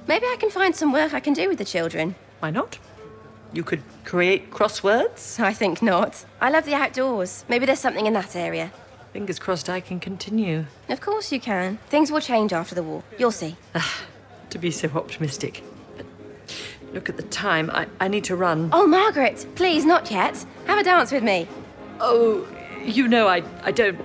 Maybe 0.08 0.26
I 0.26 0.36
can 0.38 0.50
find 0.50 0.74
some 0.74 0.92
work 0.92 1.14
I 1.14 1.20
can 1.20 1.34
do 1.34 1.48
with 1.48 1.58
the 1.58 1.64
children. 1.64 2.14
Why 2.40 2.50
not? 2.50 2.78
You 3.52 3.62
could 3.62 3.82
create 4.04 4.50
crosswords. 4.50 5.38
I 5.38 5.52
think 5.52 5.82
not. 5.82 6.24
I 6.40 6.50
love 6.50 6.64
the 6.64 6.74
outdoors. 6.74 7.44
Maybe 7.48 7.64
there's 7.66 7.78
something 7.78 8.06
in 8.06 8.12
that 8.14 8.34
area. 8.34 8.72
Fingers 9.12 9.38
crossed 9.38 9.68
I 9.68 9.80
can 9.80 10.00
continue. 10.00 10.64
Of 10.88 11.02
course 11.02 11.32
you 11.32 11.38
can. 11.40 11.78
Things 11.88 12.10
will 12.10 12.20
change 12.20 12.52
after 12.52 12.74
the 12.74 12.82
war. 12.82 13.02
You'll 13.18 13.30
see. 13.30 13.56
To 14.50 14.58
be 14.58 14.70
so 14.70 14.88
optimistic. 14.94 15.62
But 15.96 16.06
look 16.94 17.08
at 17.08 17.16
the 17.16 17.22
time. 17.24 17.70
I, 17.70 17.86
I 18.00 18.08
need 18.08 18.24
to 18.24 18.36
run. 18.36 18.70
Oh, 18.72 18.86
Margaret, 18.86 19.46
please, 19.54 19.84
not 19.84 20.10
yet. 20.10 20.44
Have 20.66 20.78
a 20.78 20.84
dance 20.84 21.12
with 21.12 21.22
me. 21.22 21.46
Oh, 22.00 22.46
you 22.82 23.06
know 23.06 23.28
I, 23.28 23.42
I 23.62 23.70
don't. 23.70 24.00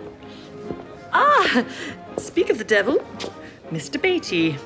Ah! 1.14 1.66
Speak 2.18 2.50
of 2.50 2.58
the 2.58 2.64
devil, 2.64 3.00
Mr. 3.72 4.02
Beatty. 4.02 4.58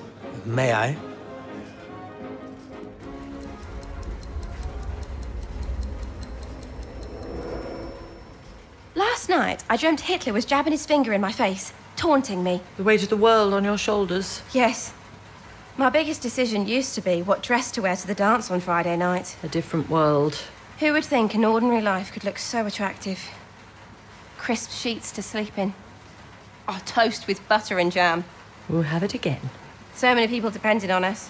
May 0.46 0.74
I? 0.74 0.98
Last 9.22 9.30
night, 9.30 9.64
I 9.70 9.78
dreamt 9.78 10.02
Hitler 10.02 10.34
was 10.34 10.46
jabbing 10.46 10.72
his 10.72 10.88
finger 10.88 11.14
in 11.14 11.22
my 11.22 11.32
face, 11.32 11.74
taunting 11.96 12.44
me. 12.44 12.60
The 12.78 12.84
weight 12.84 13.04
of 13.04 13.10
the 13.10 13.16
world 13.16 13.54
on 13.54 13.64
your 13.64 13.78
shoulders. 13.78 14.42
Yes. 14.52 14.94
My 15.78 15.92
biggest 15.92 16.24
decision 16.24 16.68
used 16.68 16.96
to 16.96 17.02
be 17.02 17.22
what 17.22 17.44
dress 17.44 17.70
to 17.74 17.84
wear 17.84 17.96
to 17.96 18.08
the 18.08 18.16
dance 18.16 18.50
on 18.50 18.62
Friday 18.62 18.98
night. 18.98 19.38
A 19.44 19.48
different 19.48 19.92
world. 19.92 20.42
Who 20.80 20.92
would 20.94 21.06
think 21.06 21.36
an 21.36 21.46
ordinary 21.46 21.84
life 21.84 22.12
could 22.12 22.24
look 22.24 22.40
so 22.40 22.66
attractive? 22.66 23.30
Crisp 24.40 24.72
sheets 24.72 25.12
to 25.12 25.22
sleep 25.22 25.56
in. 25.56 25.76
Oh, 26.68 26.82
toast 26.88 27.28
with 27.28 27.48
butter 27.48 27.78
and 27.78 27.92
jam. 27.92 28.24
We'll 28.68 28.82
have 28.82 29.04
it 29.04 29.14
again. 29.14 29.52
So 29.94 30.16
many 30.16 30.30
people 30.30 30.50
depended 30.50 30.90
on 30.90 31.04
us. 31.04 31.30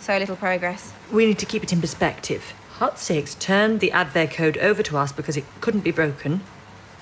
So 0.00 0.16
little 0.16 0.36
progress. 0.36 0.94
We 1.12 1.26
need 1.26 1.38
to 1.40 1.46
keep 1.46 1.62
it 1.62 1.74
in 1.74 1.82
perspective. 1.82 2.54
Hut 2.76 2.98
Six 2.98 3.34
turned 3.34 3.80
the 3.80 3.90
Abwehr 3.90 4.30
code 4.30 4.56
over 4.56 4.82
to 4.82 4.96
us 4.96 5.12
because 5.12 5.36
it 5.36 5.44
couldn't 5.60 5.84
be 5.84 5.90
broken. 5.90 6.40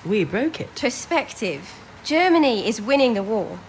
We 0.05 0.23
broke 0.23 0.61
it. 0.61 0.73
Perspective. 0.75 1.73
Germany 2.03 2.67
is 2.67 2.81
winning 2.81 3.13
the 3.13 3.23
war. 3.23 3.59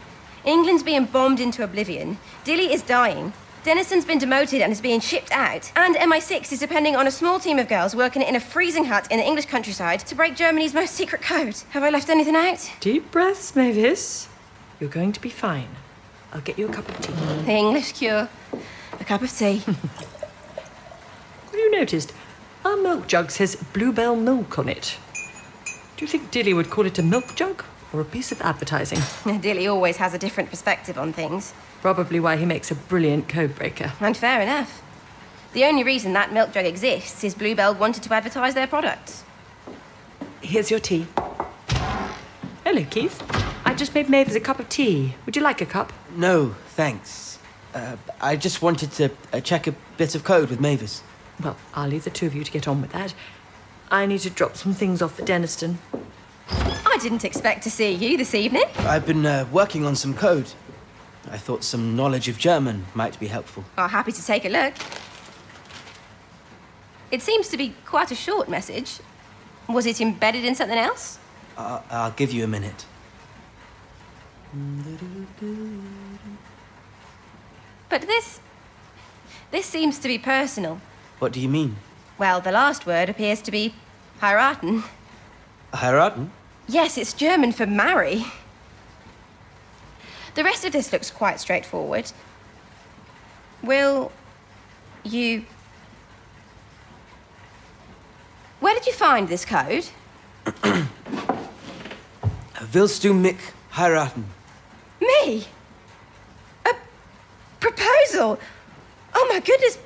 England's 0.45 0.83
being 0.83 1.07
bombed 1.07 1.41
into 1.41 1.65
oblivion. 1.65 2.19
Dilly 2.45 2.73
is 2.73 2.83
dying. 2.83 3.33
Denniston's 3.65 4.05
been 4.05 4.19
demoted 4.19 4.63
and 4.63 4.73
is 4.73 4.81
being 4.81 5.01
shipped 5.01 5.33
out. 5.33 5.73
And 5.75 5.97
MI6 5.97 6.53
is 6.53 6.61
depending 6.61 6.95
on 6.97 7.07
a 7.07 7.11
small 7.11 7.41
team 7.41 7.59
of 7.59 7.69
girls 7.69 7.95
working 7.95 8.23
in 8.23 8.37
a 8.37 8.41
freezing 8.41 8.85
hut 8.85 9.11
in 9.11 9.19
the 9.19 9.27
English 9.27 9.47
countryside 9.47 10.01
to 10.01 10.15
break 10.15 10.37
Germany's 10.37 10.73
most 10.73 10.95
secret 10.95 11.21
code. 11.23 11.57
Have 11.71 11.83
I 11.83 11.91
left 11.91 12.09
anything 12.09 12.37
out? 12.37 12.71
Deep 12.81 13.11
breaths, 13.11 13.57
Mavis. 13.57 14.29
You're 14.79 14.89
going 14.89 15.13
to 15.13 15.21
be 15.21 15.29
fine. 15.29 15.69
I'll 16.33 16.41
get 16.41 16.59
you 16.59 16.69
a 16.69 16.73
cup 16.73 16.89
of 16.89 17.01
tea. 17.01 17.13
The 17.13 17.53
English 17.53 17.93
cure. 17.93 18.29
A 19.01 19.05
cup 19.05 19.23
of 19.23 19.37
tea. 19.37 19.59
Have 19.67 21.55
you 21.55 21.71
noticed? 21.71 22.13
Our 22.65 22.77
milk 22.77 23.09
jug 23.09 23.31
says 23.31 23.57
Bluebell 23.73 24.15
milk 24.17 24.59
on 24.59 24.69
it. 24.69 24.99
Do 25.99 26.05
you 26.05 26.09
think 26.09 26.31
Dilly 26.31 26.55
would 26.55 26.71
call 26.71 26.87
it 26.87 26.97
a 27.01 27.03
milk 27.03 27.35
jug 27.35 27.65
or 27.93 28.01
a 28.01 28.05
piece 28.05 28.31
of 28.31 28.41
advertising? 28.41 29.01
Dilly 29.41 29.67
always 29.67 29.97
has 29.97 30.15
a 30.15 30.19
different 30.19 30.49
perspective 30.49 30.97
on 30.97 31.13
things. 31.13 31.53
Probably 31.83 32.21
why 32.21 32.37
he 32.37 32.47
makes 32.47 32.71
a 32.71 32.77
brilliant 32.77 33.29
code 33.29 33.57
breaker. 33.57 33.93
And 33.99 34.17
fair 34.17 34.41
enough. 34.41 34.81
The 35.55 35.65
only 35.65 35.83
reason 35.83 36.13
that 36.13 36.33
milk 36.33 36.53
jug 36.53 36.67
exists 36.67 37.25
is 37.25 37.35
Bluebell 37.35 37.75
wanted 37.75 38.05
to 38.05 38.15
advertise 38.15 38.55
their 38.55 38.69
products. 38.69 39.25
Here's 40.41 40.71
your 40.71 40.79
tea. 40.79 41.09
Hello, 42.65 42.85
Keith. 42.89 43.21
I 43.65 43.75
just 43.75 43.93
made 43.93 44.09
Mavis 44.09 44.37
a 44.37 44.41
cup 44.41 44.61
of 44.61 44.69
tea. 44.69 45.17
Would 45.27 45.35
you 45.35 45.43
like 45.43 45.61
a 45.61 45.67
cup? 45.67 45.93
No, 46.15 46.55
thanks. 46.69 47.41
Uh, 47.75 47.97
I 48.21 48.37
just 48.37 48.63
wanted 48.63 48.93
to 48.93 49.11
uh, 49.33 49.41
check 49.41 49.67
a 49.67 49.75
bit 49.97 50.15
of 50.15 50.23
code 50.23 50.51
with 50.51 50.61
Mavis. 50.61 51.03
Well, 51.43 51.57
I'll 51.75 51.89
leave 51.89 52.05
the 52.05 52.11
two 52.11 52.27
of 52.27 52.37
you 52.37 52.45
to 52.45 52.53
get 52.53 52.69
on 52.69 52.81
with 52.81 52.93
that. 52.93 53.15
I 53.91 54.07
need 54.07 54.21
to 54.21 54.31
drop 54.31 54.57
some 54.57 54.75
things 54.75 55.01
off 55.03 55.19
at 55.19 55.27
Denniston. 55.27 55.77
I 56.51 56.99
didn't 57.01 57.25
expect 57.25 57.63
to 57.65 57.71
see 57.71 57.93
you 57.93 58.17
this 58.17 58.35
evening. 58.35 58.65
I've 58.79 59.07
been 59.07 59.25
uh, 59.25 59.47
working 59.53 59.85
on 59.87 59.97
some 59.97 60.15
code. 60.15 60.51
I 61.31 61.37
thought 61.39 61.63
some 61.65 61.95
knowledge 61.97 62.29
of 62.29 62.39
German 62.39 62.87
might 62.95 63.19
be 63.21 63.27
helpful. 63.29 63.65
Oh, 63.77 63.87
happy 63.87 64.13
to 64.13 64.25
take 64.25 64.45
a 64.45 64.49
look. 64.49 64.75
It 67.11 67.23
seems 67.23 67.49
to 67.49 67.57
be 67.57 67.75
quite 67.87 68.11
a 68.11 68.15
short 68.15 68.49
message. 68.49 69.01
Was 69.69 69.87
it 69.87 70.01
embedded 70.01 70.45
in 70.45 70.55
something 70.55 70.79
else? 70.79 71.19
I- 71.57 71.81
I'll 71.91 72.11
give 72.13 72.33
you 72.33 72.45
a 72.45 72.47
minute. 72.47 72.85
But 77.89 78.03
this. 78.03 78.41
This 79.51 79.67
seems 79.67 79.99
to 80.01 80.09
be 80.09 80.19
personal. 80.19 80.81
What 81.19 81.33
do 81.33 81.41
you 81.41 81.49
mean? 81.49 81.77
Well, 82.19 82.41
the 82.41 82.51
last 82.51 82.85
word 82.85 83.09
appears 83.09 83.41
to 83.43 83.53
be 83.53 83.75
heiraten. 84.21 84.83
Heiraten? 85.73 86.33
Yes, 86.67 86.99
it's 86.99 87.13
German 87.13 87.53
for 87.53 87.65
marry. 87.65 88.25
The 90.35 90.43
rest 90.43 90.65
of 90.65 90.73
this 90.73 90.93
looks 90.93 91.13
quite 91.13 91.39
straightforward. 91.39 92.11
Will 93.63 94.11
you. 95.05 95.45
Where 98.59 98.75
did 98.75 98.87
you 98.87 98.93
find 98.93 99.29
this 99.29 99.45
code? 99.45 99.87
Willst 102.73 103.03
du 103.03 103.15
mich 103.15 103.39
heiraten? 103.71 104.25
Me? 105.01 105.47
A 106.67 106.75
proposal? 107.61 108.41
Oh 109.15 109.29
my 109.33 109.39
goodness. 109.39 109.79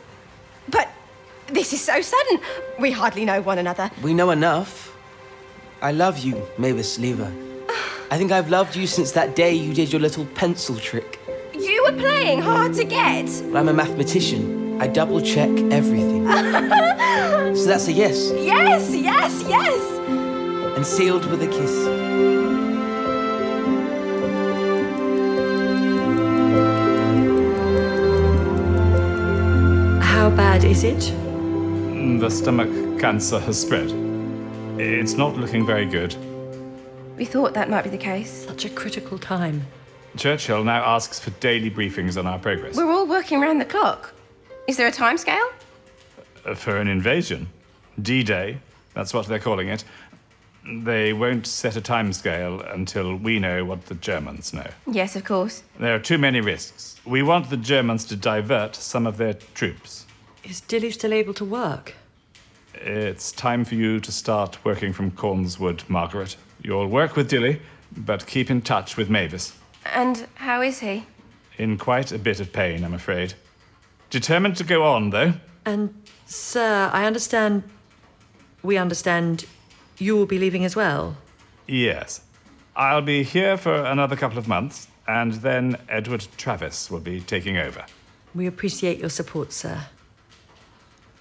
But 1.52 1.58
this 1.58 1.74
is 1.74 1.82
so 1.82 2.00
sudden. 2.00 2.40
We 2.80 2.92
hardly 2.92 3.26
know 3.26 3.42
one 3.42 3.58
another. 3.58 3.90
We 4.02 4.14
know 4.14 4.30
enough. 4.30 4.96
I 5.82 5.92
love 5.92 6.16
you, 6.16 6.46
Mavis 6.56 6.98
Lever. 6.98 7.30
I 8.10 8.16
think 8.16 8.32
I've 8.32 8.48
loved 8.48 8.74
you 8.74 8.86
since 8.86 9.12
that 9.12 9.36
day 9.36 9.52
you 9.52 9.74
did 9.74 9.92
your 9.92 10.00
little 10.00 10.24
pencil 10.24 10.76
trick. 10.76 11.20
You 11.52 11.84
were 11.84 11.92
playing 11.92 12.40
hard 12.40 12.72
to 12.74 12.84
get. 12.84 13.28
I'm 13.54 13.68
a 13.68 13.72
mathematician. 13.74 14.80
I 14.80 14.86
double 14.86 15.20
check 15.20 15.50
everything. 15.70 16.26
so 17.54 17.66
that's 17.66 17.86
a 17.86 17.92
yes. 17.92 18.32
Yes, 18.34 18.90
yes, 18.94 19.44
yes. 19.46 19.98
And 20.74 20.86
sealed 20.86 21.26
with 21.26 21.42
a 21.42 21.48
kiss. 21.48 21.84
How 30.02 30.30
bad 30.30 30.64
is 30.64 30.84
it? 30.84 31.21
The 32.02 32.28
stomach 32.30 32.68
cancer 32.98 33.38
has 33.38 33.60
spread. 33.60 33.88
It's 34.76 35.14
not 35.14 35.36
looking 35.36 35.64
very 35.64 35.86
good. 35.86 36.16
We 37.16 37.24
thought 37.24 37.54
that 37.54 37.70
might 37.70 37.84
be 37.84 37.90
the 37.90 37.96
case. 37.96 38.44
Such 38.44 38.64
a 38.64 38.70
critical 38.70 39.20
time. 39.20 39.64
Churchill 40.16 40.64
now 40.64 40.82
asks 40.84 41.20
for 41.20 41.30
daily 41.38 41.70
briefings 41.70 42.18
on 42.18 42.26
our 42.26 42.40
progress. 42.40 42.76
We're 42.76 42.90
all 42.90 43.06
working 43.06 43.40
round 43.40 43.60
the 43.60 43.64
clock. 43.64 44.12
Is 44.66 44.76
there 44.76 44.88
a 44.88 44.90
time 44.92 45.16
scale? 45.16 45.48
Uh, 46.44 46.56
For 46.56 46.76
an 46.78 46.88
invasion. 46.88 47.46
D 48.02 48.24
Day, 48.24 48.58
that's 48.94 49.14
what 49.14 49.26
they're 49.28 49.38
calling 49.38 49.68
it. 49.68 49.84
They 50.66 51.12
won't 51.12 51.46
set 51.46 51.76
a 51.76 51.80
timescale 51.80 52.68
until 52.74 53.14
we 53.14 53.38
know 53.38 53.64
what 53.64 53.86
the 53.86 53.94
Germans 53.94 54.52
know. 54.52 54.66
Yes, 54.90 55.14
of 55.14 55.24
course. 55.24 55.62
There 55.78 55.94
are 55.94 56.00
too 56.00 56.18
many 56.18 56.40
risks. 56.40 56.96
We 57.04 57.22
want 57.22 57.48
the 57.48 57.56
Germans 57.56 58.04
to 58.06 58.16
divert 58.16 58.74
some 58.74 59.06
of 59.06 59.18
their 59.18 59.34
troops. 59.54 60.01
Is 60.44 60.61
Dilly 60.61 60.90
still 60.90 61.12
able 61.12 61.35
to 61.35 61.44
work? 61.44 61.94
It's 62.74 63.31
time 63.31 63.64
for 63.64 63.76
you 63.76 64.00
to 64.00 64.11
start 64.11 64.64
working 64.64 64.92
from 64.92 65.12
Courns 65.12 65.61
Wood, 65.61 65.85
Margaret. 65.88 66.37
You'll 66.61 66.88
work 66.88 67.14
with 67.14 67.28
Dilly, 67.28 67.61
but 67.96 68.26
keep 68.26 68.50
in 68.50 68.61
touch 68.61 68.96
with 68.96 69.09
Mavis. 69.09 69.57
And 69.85 70.26
how 70.35 70.61
is 70.61 70.81
he? 70.81 71.07
In 71.59 71.78
quite 71.78 72.11
a 72.11 72.18
bit 72.18 72.40
of 72.40 72.52
pain, 72.52 72.83
I'm 72.83 72.94
afraid. 72.94 73.35
Determined 74.11 74.57
to 74.57 74.64
go 74.64 74.83
on, 74.83 75.11
though. 75.11 75.35
And, 75.64 75.94
sir, 76.26 76.90
I 76.92 77.05
understand. 77.05 77.62
We 78.62 78.76
understand 78.76 79.44
you 79.98 80.16
will 80.16 80.26
be 80.26 80.38
leaving 80.38 80.64
as 80.64 80.74
well. 80.74 81.16
Yes. 81.68 82.20
I'll 82.74 83.02
be 83.02 83.22
here 83.22 83.57
for 83.57 83.74
another 83.74 84.16
couple 84.16 84.38
of 84.38 84.48
months, 84.48 84.88
and 85.07 85.35
then 85.35 85.76
Edward 85.88 86.26
Travis 86.37 86.90
will 86.90 87.00
be 87.00 87.20
taking 87.20 87.59
over. 87.59 87.85
We 88.35 88.46
appreciate 88.46 88.98
your 88.98 89.11
support, 89.11 89.52
sir. 89.52 89.87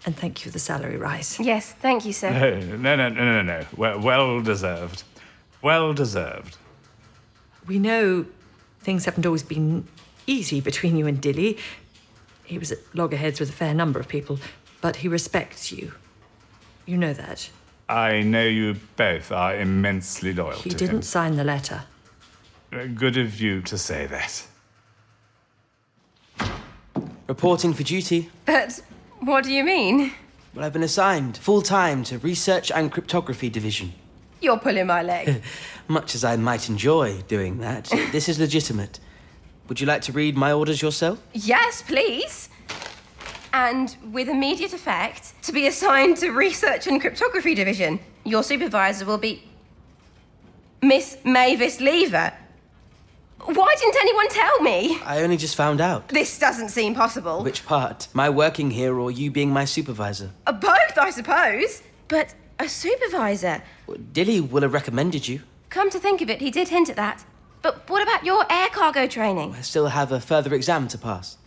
And 0.06 0.16
thank 0.16 0.40
you 0.40 0.50
for 0.50 0.54
the 0.54 0.60
salary 0.60 0.98
rise. 0.98 1.40
Yes, 1.40 1.74
thank 1.74 2.06
you, 2.06 2.14
sir. 2.14 2.32
No, 2.32 2.60
no, 2.78 2.96
no, 2.96 3.10
no, 3.10 3.24
no, 3.24 3.42
no. 3.42 3.66
Well, 3.78 4.00
well 4.00 4.42
deserved. 4.42 5.04
Well 5.62 5.94
deserved. 5.94 6.58
We 7.68 7.78
know 7.78 8.26
things 8.80 9.06
haven't 9.06 9.26
always 9.26 9.44
been 9.44 9.88
easy 10.26 10.60
between 10.60 10.98
you 10.98 11.06
and 11.06 11.22
Dilly. 11.22 11.58
He 12.44 12.58
was 12.58 12.72
at 12.72 12.80
loggerheads 12.94 13.40
with 13.40 13.50
a 13.50 13.54
fair 13.54 13.74
number 13.74 14.00
of 14.00 14.08
people, 14.08 14.40
but 14.82 14.98
he 14.98 15.08
respects 15.08 15.72
you. 15.72 15.94
You 16.86 16.98
know 16.98 17.14
that. 17.14 17.50
I 17.88 18.22
know 18.22 18.46
you 18.46 18.78
both 18.96 19.32
are 19.32 19.56
immensely 19.56 20.34
loyal 20.34 20.58
He 20.60 20.70
to 20.72 20.76
didn't 20.76 21.04
sign 21.04 21.36
the 21.36 21.44
letter. 21.44 21.84
Uh, 22.74 22.86
good 22.86 23.18
of 23.18 23.40
you 23.40 23.62
to 23.64 23.78
say 23.78 24.08
that. 24.08 24.48
Reporting 27.28 27.74
for 27.74 27.84
duty. 27.84 28.30
But 28.46 28.82
what 29.22 29.44
do 29.44 29.52
you 29.52 29.64
mean? 29.64 30.12
Well, 30.54 30.66
I've 30.66 30.74
been 30.74 30.84
assigned 30.84 31.38
full 31.38 31.62
time 31.62 32.04
to 32.06 32.18
Research 32.20 32.72
and 32.72 32.92
Cryptography 32.92 33.50
Division. 33.50 33.94
You're 34.42 34.58
pulling 34.60 34.88
my 34.88 35.02
leg. 35.02 35.44
Much 35.88 36.16
as 36.16 36.24
I 36.24 36.36
might 36.36 36.68
enjoy 36.68 37.22
doing 37.28 37.60
that, 37.60 37.86
this 38.12 38.28
is 38.28 38.40
legitimate. 38.40 39.00
Would 39.68 39.80
you 39.80 39.88
like 39.88 40.02
to 40.04 40.12
read 40.12 40.36
my 40.36 40.52
orders 40.52 40.82
yourself? 40.82 41.22
yes, 41.34 41.82
please. 41.82 42.50
And 43.54 43.96
with 44.12 44.30
immediate 44.30 44.74
effect, 44.74 45.34
to 45.44 45.52
be 45.52 45.68
assigned 45.68 46.18
to 46.18 46.32
Research 46.32 46.88
and 46.88 47.00
Cryptography 47.02 47.54
Division. 47.54 48.00
Your 48.24 48.44
supervisor 48.44 49.06
will 49.06 49.18
be 49.18 49.44
Miss 50.82 51.18
Mavis 51.26 51.80
Lever. 51.82 52.34
Why 53.46 53.76
didn't 53.80 53.96
anyone 54.00 54.30
tell 54.30 54.60
me? 54.62 55.00
I 55.04 55.22
only 55.24 55.38
just 55.38 55.56
found 55.56 55.82
out. 55.82 56.10
This 56.10 56.38
doesn't 56.38 56.70
seem 56.70 56.94
possible. 56.94 57.44
Which 57.44 57.66
part? 57.66 58.08
My 58.14 58.30
working 58.30 58.72
here 58.72 58.98
or 59.00 59.10
you 59.12 59.32
being 59.32 59.52
my 59.52 59.66
supervisor? 59.66 60.30
Uh, 60.46 60.52
Both, 60.54 60.98
I 60.98 61.10
suppose. 61.10 61.82
But 62.08 62.36
a 62.60 62.70
supervisor. 62.70 63.64
Well, 63.88 63.98
Dilly 64.14 64.40
will 64.42 64.62
have 64.62 64.74
recommended 64.74 65.28
you. 65.28 65.42
Come 65.70 65.90
to 65.90 66.00
think 66.00 66.22
of 66.22 66.30
it, 66.30 66.40
he 66.42 66.52
did 66.52 66.68
hint 66.68 66.90
at 66.90 66.96
that. 66.98 67.26
But 67.62 67.90
what 67.90 68.04
about 68.04 68.26
your 68.26 68.46
air 68.52 68.68
cargo 68.70 69.08
training? 69.08 69.56
I 69.56 69.62
still 69.62 69.88
have 69.88 70.12
a 70.12 70.20
further 70.20 70.54
exam 70.54 70.88
to 70.90 70.98
pass. 70.98 71.38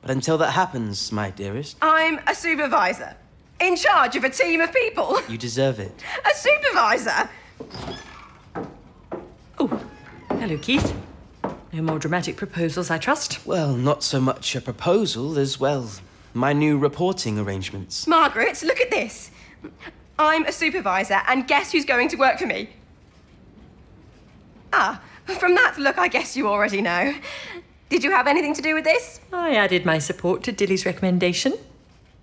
But 0.00 0.10
until 0.10 0.38
that 0.38 0.52
happens, 0.52 1.10
my 1.12 1.30
dearest, 1.30 1.76
I'm 1.82 2.20
a 2.26 2.34
supervisor. 2.34 3.16
In 3.60 3.76
charge 3.76 4.16
of 4.16 4.24
a 4.24 4.30
team 4.30 4.60
of 4.60 4.72
people. 4.72 5.18
you 5.28 5.38
deserve 5.38 5.78
it. 5.80 5.92
A 6.24 6.34
supervisor? 6.34 7.28
Oh, 9.58 9.80
hello, 10.28 10.58
Keith. 10.58 10.94
No 11.74 11.82
more 11.82 11.98
dramatic 11.98 12.36
proposals, 12.36 12.88
I 12.88 12.98
trust. 12.98 13.44
Well, 13.44 13.74
not 13.74 14.04
so 14.04 14.20
much 14.20 14.54
a 14.54 14.60
proposal 14.60 15.36
as, 15.36 15.58
well, 15.58 15.90
my 16.32 16.52
new 16.52 16.78
reporting 16.78 17.36
arrangements. 17.36 18.06
Margaret, 18.06 18.62
look 18.62 18.80
at 18.80 18.92
this. 18.92 19.32
I'm 20.16 20.46
a 20.46 20.52
supervisor, 20.52 21.20
and 21.26 21.48
guess 21.48 21.72
who's 21.72 21.84
going 21.84 22.10
to 22.10 22.16
work 22.16 22.38
for 22.38 22.46
me? 22.46 22.68
Ah, 24.72 25.02
from 25.26 25.56
that 25.56 25.76
look, 25.76 25.98
I 25.98 26.06
guess 26.06 26.36
you 26.36 26.46
already 26.46 26.80
know. 26.80 27.12
Did 27.88 28.04
you 28.04 28.12
have 28.12 28.28
anything 28.28 28.54
to 28.54 28.62
do 28.62 28.74
with 28.74 28.84
this? 28.84 29.18
I 29.32 29.56
added 29.56 29.84
my 29.84 29.98
support 29.98 30.44
to 30.44 30.52
Dilly's 30.52 30.86
recommendation. 30.86 31.54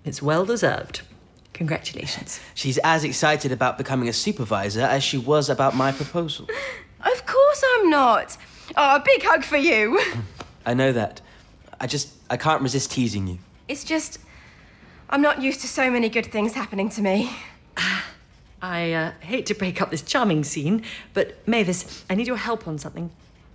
It's 0.02 0.22
well 0.22 0.46
deserved. 0.46 1.02
Congratulations. 1.52 2.40
She's 2.54 2.78
as 2.78 3.04
excited 3.04 3.52
about 3.52 3.76
becoming 3.76 4.08
a 4.08 4.14
supervisor 4.14 4.80
as 4.80 5.04
she 5.04 5.18
was 5.18 5.50
about 5.50 5.76
my 5.76 5.92
proposal. 5.92 6.48
Of 7.04 7.26
course 7.26 7.62
I'm 7.74 7.90
not. 7.90 8.38
Oh, 8.76 8.96
a 8.96 9.02
big 9.04 9.22
hug 9.22 9.44
for 9.44 9.56
you. 9.56 10.00
I 10.66 10.74
know 10.74 10.92
that. 10.92 11.20
I 11.80 11.86
just, 11.86 12.14
I 12.30 12.36
can't 12.36 12.62
resist 12.62 12.92
teasing 12.92 13.26
you. 13.26 13.38
It's 13.68 13.84
just, 13.84 14.18
I'm 15.10 15.20
not 15.22 15.42
used 15.42 15.60
to 15.62 15.68
so 15.68 15.90
many 15.90 16.08
good 16.08 16.26
things 16.26 16.54
happening 16.54 16.88
to 16.90 17.02
me. 17.02 17.30
I 18.62 18.92
uh, 18.92 19.12
hate 19.20 19.46
to 19.46 19.54
break 19.54 19.82
up 19.82 19.90
this 19.90 20.02
charming 20.02 20.44
scene, 20.44 20.84
but 21.14 21.36
Mavis, 21.48 22.04
I 22.08 22.14
need 22.14 22.28
your 22.28 22.36
help 22.36 22.68
on 22.68 22.78
something. 22.78 23.10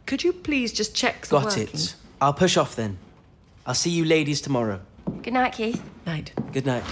Could 0.06 0.24
you 0.24 0.34
please 0.34 0.74
just 0.74 0.94
check 0.94 1.26
the 1.28 1.38
Got 1.38 1.46
working? 1.46 1.64
it. 1.74 1.96
I'll 2.20 2.34
push 2.34 2.58
off 2.58 2.76
then. 2.76 2.98
I'll 3.66 3.74
see 3.74 3.90
you 3.90 4.04
ladies 4.04 4.42
tomorrow. 4.42 4.82
Good 5.22 5.34
night, 5.34 5.54
Keith. 5.54 5.82
Night. 6.06 6.34
Good 6.52 6.66
night. 6.66 6.84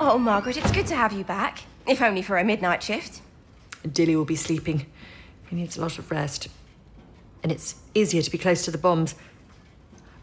Oh, 0.00 0.18
Margaret, 0.18 0.56
it's 0.56 0.70
good 0.70 0.86
to 0.88 0.96
have 0.96 1.12
you 1.12 1.24
back, 1.24 1.64
if 1.86 2.02
only 2.02 2.22
for 2.22 2.36
a 2.38 2.44
midnight 2.44 2.82
shift. 2.82 3.20
Dilly 3.90 4.14
will 4.16 4.24
be 4.24 4.36
sleeping. 4.36 4.86
He 5.50 5.56
needs 5.56 5.76
a 5.76 5.80
lot 5.80 5.98
of 5.98 6.10
rest. 6.10 6.48
And 7.42 7.52
it's 7.52 7.76
easier 7.94 8.22
to 8.22 8.30
be 8.30 8.38
close 8.38 8.64
to 8.64 8.70
the 8.70 8.78
bombs. 8.78 9.14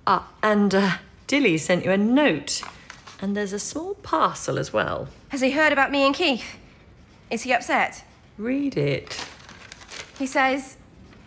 Ah, 0.05 0.27
and 0.43 0.73
uh, 0.75 0.97
Dilly 1.27 1.57
sent 1.57 1.85
you 1.85 1.91
a 1.91 1.97
note. 1.97 2.61
And 3.21 3.35
there's 3.35 3.53
a 3.53 3.59
small 3.59 3.95
parcel 3.95 4.59
as 4.59 4.73
well. 4.73 5.07
Has 5.29 5.41
he 5.41 5.51
heard 5.51 5.71
about 5.73 5.91
me 5.91 6.05
and 6.05 6.13
Keith? 6.13 6.57
Is 7.29 7.43
he 7.43 7.53
upset? 7.53 8.03
Read 8.37 8.77
it. 8.77 9.25
He 10.19 10.27
says, 10.27 10.77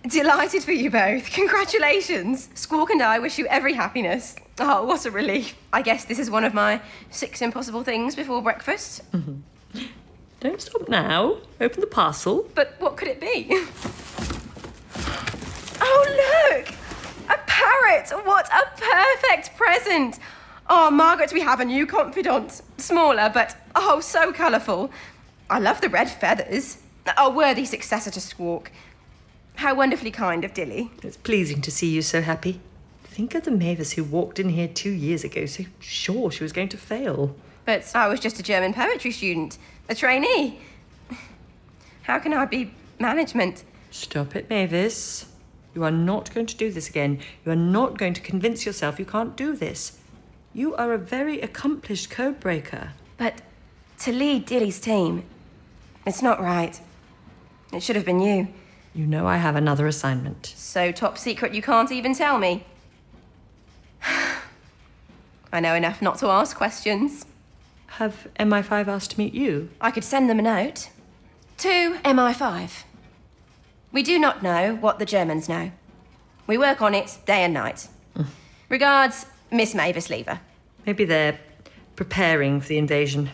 Delighted 0.06 0.62
for 0.62 0.72
you 0.72 0.90
both. 0.90 1.30
Congratulations. 1.32 2.48
Squawk 2.54 2.90
and 2.90 3.02
I 3.02 3.18
wish 3.18 3.38
you 3.38 3.46
every 3.46 3.74
happiness. 3.74 4.36
Oh, 4.60 4.84
what 4.84 5.04
a 5.06 5.10
relief. 5.10 5.56
I 5.72 5.82
guess 5.82 6.04
this 6.04 6.18
is 6.18 6.30
one 6.30 6.44
of 6.44 6.54
my 6.54 6.80
six 7.10 7.42
impossible 7.42 7.82
things 7.82 8.14
before 8.14 8.42
breakfast. 8.42 9.02
Don't 10.40 10.60
stop 10.60 10.88
now. 10.88 11.38
Open 11.60 11.80
the 11.80 11.86
parcel. 11.86 12.48
But 12.54 12.76
what 12.78 12.96
could 12.96 13.08
it 13.08 13.20
be? 13.20 13.48
Oh, 15.80 16.54
look! 16.54 16.68
A 17.28 17.38
parrot! 17.46 18.10
What 18.24 18.48
a 18.52 18.68
perfect 18.80 19.56
present! 19.56 20.20
Oh, 20.70 20.90
Margaret, 20.90 21.32
we 21.32 21.40
have 21.40 21.60
a 21.60 21.64
new 21.64 21.86
confidant. 21.86 22.62
Smaller, 22.76 23.30
but 23.32 23.56
oh, 23.74 24.00
so 24.00 24.32
colourful. 24.32 24.90
I 25.50 25.58
love 25.58 25.80
the 25.80 25.88
red 25.88 26.10
feathers. 26.10 26.78
A 27.16 27.30
worthy 27.30 27.64
successor 27.64 28.10
to 28.10 28.20
Squawk. 28.20 28.70
How 29.56 29.74
wonderfully 29.74 30.10
kind 30.12 30.44
of 30.44 30.54
Dilly. 30.54 30.90
It's 31.02 31.16
pleasing 31.16 31.60
to 31.62 31.70
see 31.70 31.88
you 31.88 32.02
so 32.02 32.20
happy. 32.20 32.60
Think 33.02 33.34
of 33.34 33.44
the 33.44 33.50
Mavis 33.50 33.92
who 33.92 34.04
walked 34.04 34.38
in 34.38 34.50
here 34.50 34.68
two 34.68 34.90
years 34.90 35.24
ago, 35.24 35.46
so 35.46 35.64
sure 35.80 36.30
she 36.30 36.44
was 36.44 36.52
going 36.52 36.68
to 36.68 36.76
fail. 36.76 37.34
But 37.68 37.94
I 37.94 38.08
was 38.08 38.18
just 38.18 38.40
a 38.40 38.42
German 38.42 38.72
poetry 38.72 39.10
student, 39.10 39.58
a 39.90 39.94
trainee. 39.94 40.58
How 42.04 42.18
can 42.18 42.32
I 42.32 42.46
be 42.46 42.72
management? 42.98 43.62
Stop 43.90 44.34
it, 44.34 44.48
Mavis. 44.48 45.26
You 45.74 45.84
are 45.84 45.90
not 45.90 46.32
going 46.32 46.46
to 46.46 46.56
do 46.56 46.72
this 46.72 46.88
again. 46.88 47.20
You 47.44 47.52
are 47.52 47.56
not 47.56 47.98
going 47.98 48.14
to 48.14 48.22
convince 48.22 48.64
yourself 48.64 48.98
you 48.98 49.04
can't 49.04 49.36
do 49.36 49.54
this. 49.54 49.98
You 50.54 50.76
are 50.76 50.94
a 50.94 50.96
very 50.96 51.42
accomplished 51.42 52.08
code 52.08 52.40
breaker. 52.40 52.92
But 53.18 53.42
to 53.98 54.12
lead 54.12 54.46
Dilly's 54.46 54.80
team, 54.80 55.24
it's 56.06 56.22
not 56.22 56.40
right. 56.40 56.80
It 57.74 57.82
should 57.82 57.96
have 57.96 58.06
been 58.06 58.20
you. 58.20 58.48
You 58.94 59.06
know 59.06 59.26
I 59.26 59.36
have 59.36 59.56
another 59.56 59.86
assignment. 59.86 60.54
So 60.56 60.90
top 60.90 61.18
secret 61.18 61.52
you 61.52 61.60
can't 61.60 61.92
even 61.92 62.14
tell 62.14 62.38
me. 62.38 62.64
I 65.52 65.60
know 65.60 65.74
enough 65.74 66.00
not 66.00 66.16
to 66.20 66.28
ask 66.28 66.56
questions. 66.56 67.26
Have 67.88 68.28
MI5 68.38 68.86
asked 68.86 69.12
to 69.12 69.18
meet 69.18 69.34
you? 69.34 69.70
I 69.80 69.90
could 69.90 70.04
send 70.04 70.30
them 70.30 70.38
a 70.38 70.42
note. 70.42 70.90
To 71.58 71.98
MI5. 72.04 72.84
We 73.90 74.02
do 74.02 74.18
not 74.18 74.42
know 74.42 74.76
what 74.76 74.98
the 74.98 75.06
Germans 75.06 75.48
know. 75.48 75.72
We 76.46 76.58
work 76.58 76.80
on 76.80 76.94
it 76.94 77.18
day 77.26 77.42
and 77.42 77.52
night. 77.52 77.88
Regards, 78.68 79.26
Miss 79.50 79.74
Mavis 79.74 80.10
Lever. 80.10 80.40
Maybe 80.86 81.04
they're 81.04 81.38
preparing 81.96 82.60
for 82.60 82.68
the 82.68 82.78
invasion. 82.78 83.30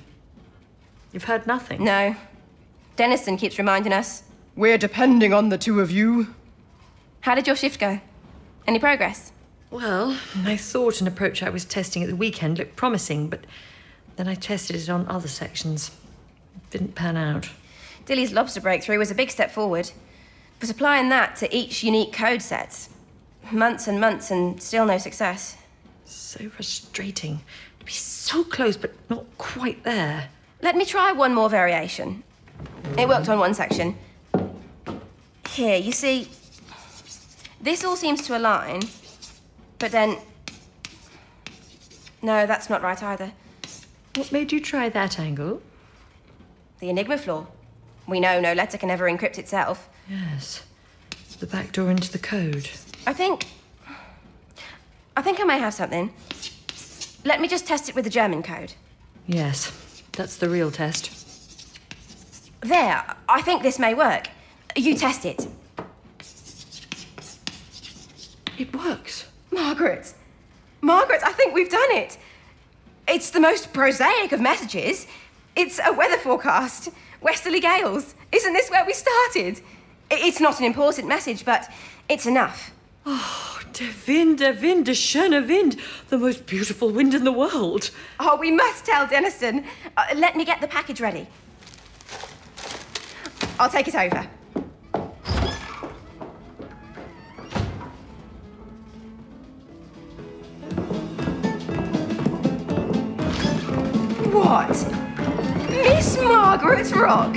You've 1.12 1.25
heard 1.25 1.47
nothing. 1.47 1.85
No. 1.85 2.17
Denniston 2.97 3.38
keeps 3.38 3.59
reminding 3.59 3.93
us. 3.93 4.23
We're 4.57 4.79
depending 4.79 5.33
on 5.35 5.49
the 5.49 5.59
two 5.59 5.81
of 5.81 5.90
you. 5.90 6.35
How 7.21 7.35
did 7.35 7.47
your 7.47 7.57
shift 7.57 7.81
go? 7.81 8.01
Any 8.67 8.79
progress? 8.79 9.33
Well, 9.71 10.17
I 10.45 10.57
thought 10.57 11.01
an 11.01 11.07
approach 11.07 11.43
I 11.43 11.51
was 11.51 11.64
testing 11.64 12.03
at 12.03 12.09
the 12.09 12.17
weekend 12.17 12.59
looked 12.59 12.77
promising, 12.77 13.29
but 13.29 13.40
then 14.16 14.29
I 14.29 14.35
tested 14.35 14.77
it 14.77 14.88
on 14.88 15.09
other 15.09 15.29
sections. 15.29 15.90
It 16.57 16.70
didn't 16.70 16.94
pan 16.94 17.16
out. 17.16 17.48
Dilly's 18.07 18.33
lobster 18.33 18.61
breakthrough 18.61 18.98
was 18.98 19.11
a 19.11 19.14
big 19.14 19.31
step 19.31 19.50
forward. 19.50 19.90
But 20.61 20.70
applying 20.70 21.09
that 21.09 21.37
to 21.37 21.57
each 21.57 21.83
unique 21.83 22.12
code 22.12 22.42
set, 22.42 22.88
months 23.50 23.88
and 23.88 24.00
months 24.00 24.31
and 24.31 24.62
still 24.62 24.87
no 24.87 24.98
success. 24.98 25.57
So 26.05 26.48
frustrating. 26.48 27.40
To 27.81 27.85
be 27.85 27.92
so 27.92 28.44
close, 28.44 28.77
but 28.77 28.92
not 29.11 29.27
quite 29.38 29.85
there. 29.85 30.29
Let 30.62 30.77
me 30.77 30.85
try 30.85 31.12
one 31.12 31.35
more 31.35 31.50
variation. 31.50 32.22
It 32.96 33.09
worked 33.09 33.29
on 33.29 33.38
one 33.38 33.55
section. 33.55 33.96
Here, 35.50 35.77
you 35.77 35.92
see, 35.92 36.29
this 37.61 37.85
all 37.85 37.96
seems 37.96 38.22
to 38.27 38.37
align, 38.37 38.83
but 39.79 39.92
then. 39.92 40.18
No, 42.22 42.46
that's 42.46 42.70
not 42.70 42.83
right 42.83 43.03
either. 43.03 43.33
What 44.16 44.31
made 44.31 44.53
you 44.53 44.61
try 44.61 44.88
that 44.88 45.18
angle? 45.18 45.61
The 46.79 46.88
Enigma 46.88 47.18
flaw. 47.18 47.46
We 48.07 48.20
know 48.20 48.40
no 48.40 48.53
letter 48.53 48.79
can 48.79 48.90
ever 48.90 49.11
encrypt 49.11 49.38
itself. 49.38 49.88
Yes. 50.09 50.62
The 51.40 51.46
back 51.46 51.72
door 51.72 51.90
into 51.90 52.12
the 52.12 52.18
code. 52.18 52.70
I 53.07 53.12
think. 53.12 53.46
I 55.16 55.22
think 55.22 55.40
I 55.40 55.44
may 55.44 55.59
have 55.59 55.74
something. 55.74 56.12
Let 57.24 57.40
me 57.40 57.48
just 57.48 57.66
test 57.66 57.88
it 57.88 57.94
with 57.94 58.05
the 58.05 58.11
German 58.11 58.42
code. 58.42 58.74
Yes, 59.27 60.03
that's 60.12 60.37
the 60.37 60.48
real 60.48 60.70
test. 60.70 61.11
There, 62.61 63.05
I 63.29 63.42
think 63.42 63.62
this 63.62 63.79
may 63.79 63.94
work. 63.94 64.29
You 64.77 64.94
test 64.96 65.24
it. 65.24 65.48
It 68.59 68.74
works. 68.77 69.27
Margaret! 69.50 70.14
Margaret, 70.81 71.22
I 71.24 71.33
think 71.33 71.55
we've 71.55 71.70
done 71.70 71.90
it. 71.92 72.18
It's 73.07 73.31
the 73.31 73.40
most 73.40 73.73
prosaic 73.73 74.33
of 74.33 74.40
messages. 74.40 75.07
It's 75.57 75.79
a 75.85 75.93
weather 75.93 76.17
forecast. 76.17 76.88
Westerly 77.21 77.61
gales. 77.61 78.14
Isn't 78.33 78.53
this 78.53 78.71
where 78.71 78.85
we 78.85 78.95
started? 78.95 79.61
It's 80.11 80.40
not 80.40 80.59
an 80.59 80.64
important 80.64 81.09
message, 81.09 81.45
but 81.45 81.71
it's 82.09 82.27
enough. 82.27 82.73
Oh, 83.07 83.61
der 83.73 83.90
Wind, 84.07 84.40
der 84.40 84.55
Wind, 84.55 84.87
der 84.87 84.95
schöne 84.95 85.47
Wind. 85.47 85.77
The 86.09 86.19
most 86.19 86.47
beautiful 86.47 86.90
wind 86.90 87.14
in 87.14 87.25
the 87.25 87.33
world. 87.33 87.90
Oh, 88.19 88.37
we 88.37 88.51
must 88.51 88.87
tell 88.87 89.07
Denniston. 89.07 89.64
Uh, 89.97 90.05
let 90.17 90.37
me 90.37 90.45
get 90.45 90.61
the 90.61 90.69
package 90.69 91.01
ready. 91.01 91.27
I'll 93.59 93.71
take 93.71 93.88
it 93.88 93.95
over. 93.95 94.27
Miss 106.64 106.92
Rock? 106.92 107.37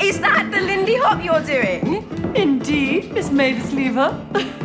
Is 0.00 0.20
that 0.20 0.50
the 0.52 0.60
Lindy 0.60 0.96
Hop 0.96 1.22
you're 1.24 1.40
doing? 1.40 2.04
Indeed, 2.34 3.12
Miss 3.12 3.30
Mavis 3.30 3.72
Lever. 3.72 4.12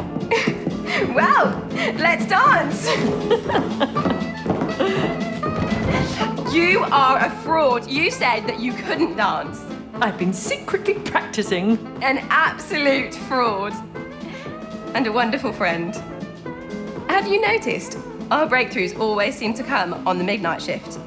Well, 1.15 1.67
let's 1.97 2.25
dance. 2.25 2.85
you 6.53 6.83
are 6.91 7.17
a 7.25 7.29
fraud. 7.43 7.89
You 7.89 8.11
said 8.11 8.41
that 8.47 8.59
you 8.59 8.73
couldn't 8.73 9.15
dance. 9.15 9.61
I've 9.95 10.17
been 10.17 10.33
secretly 10.33 10.95
practicing. 10.95 11.77
An 12.01 12.19
absolute 12.29 13.15
fraud. 13.15 13.73
And 14.93 15.07
a 15.07 15.11
wonderful 15.11 15.53
friend. 15.53 15.95
Have 17.09 17.27
you 17.27 17.41
noticed? 17.41 17.97
Our 18.29 18.47
breakthroughs 18.47 18.97
always 18.99 19.35
seem 19.35 19.53
to 19.55 19.63
come 19.63 20.05
on 20.07 20.17
the 20.17 20.23
midnight 20.23 20.61
shift. 20.61 20.99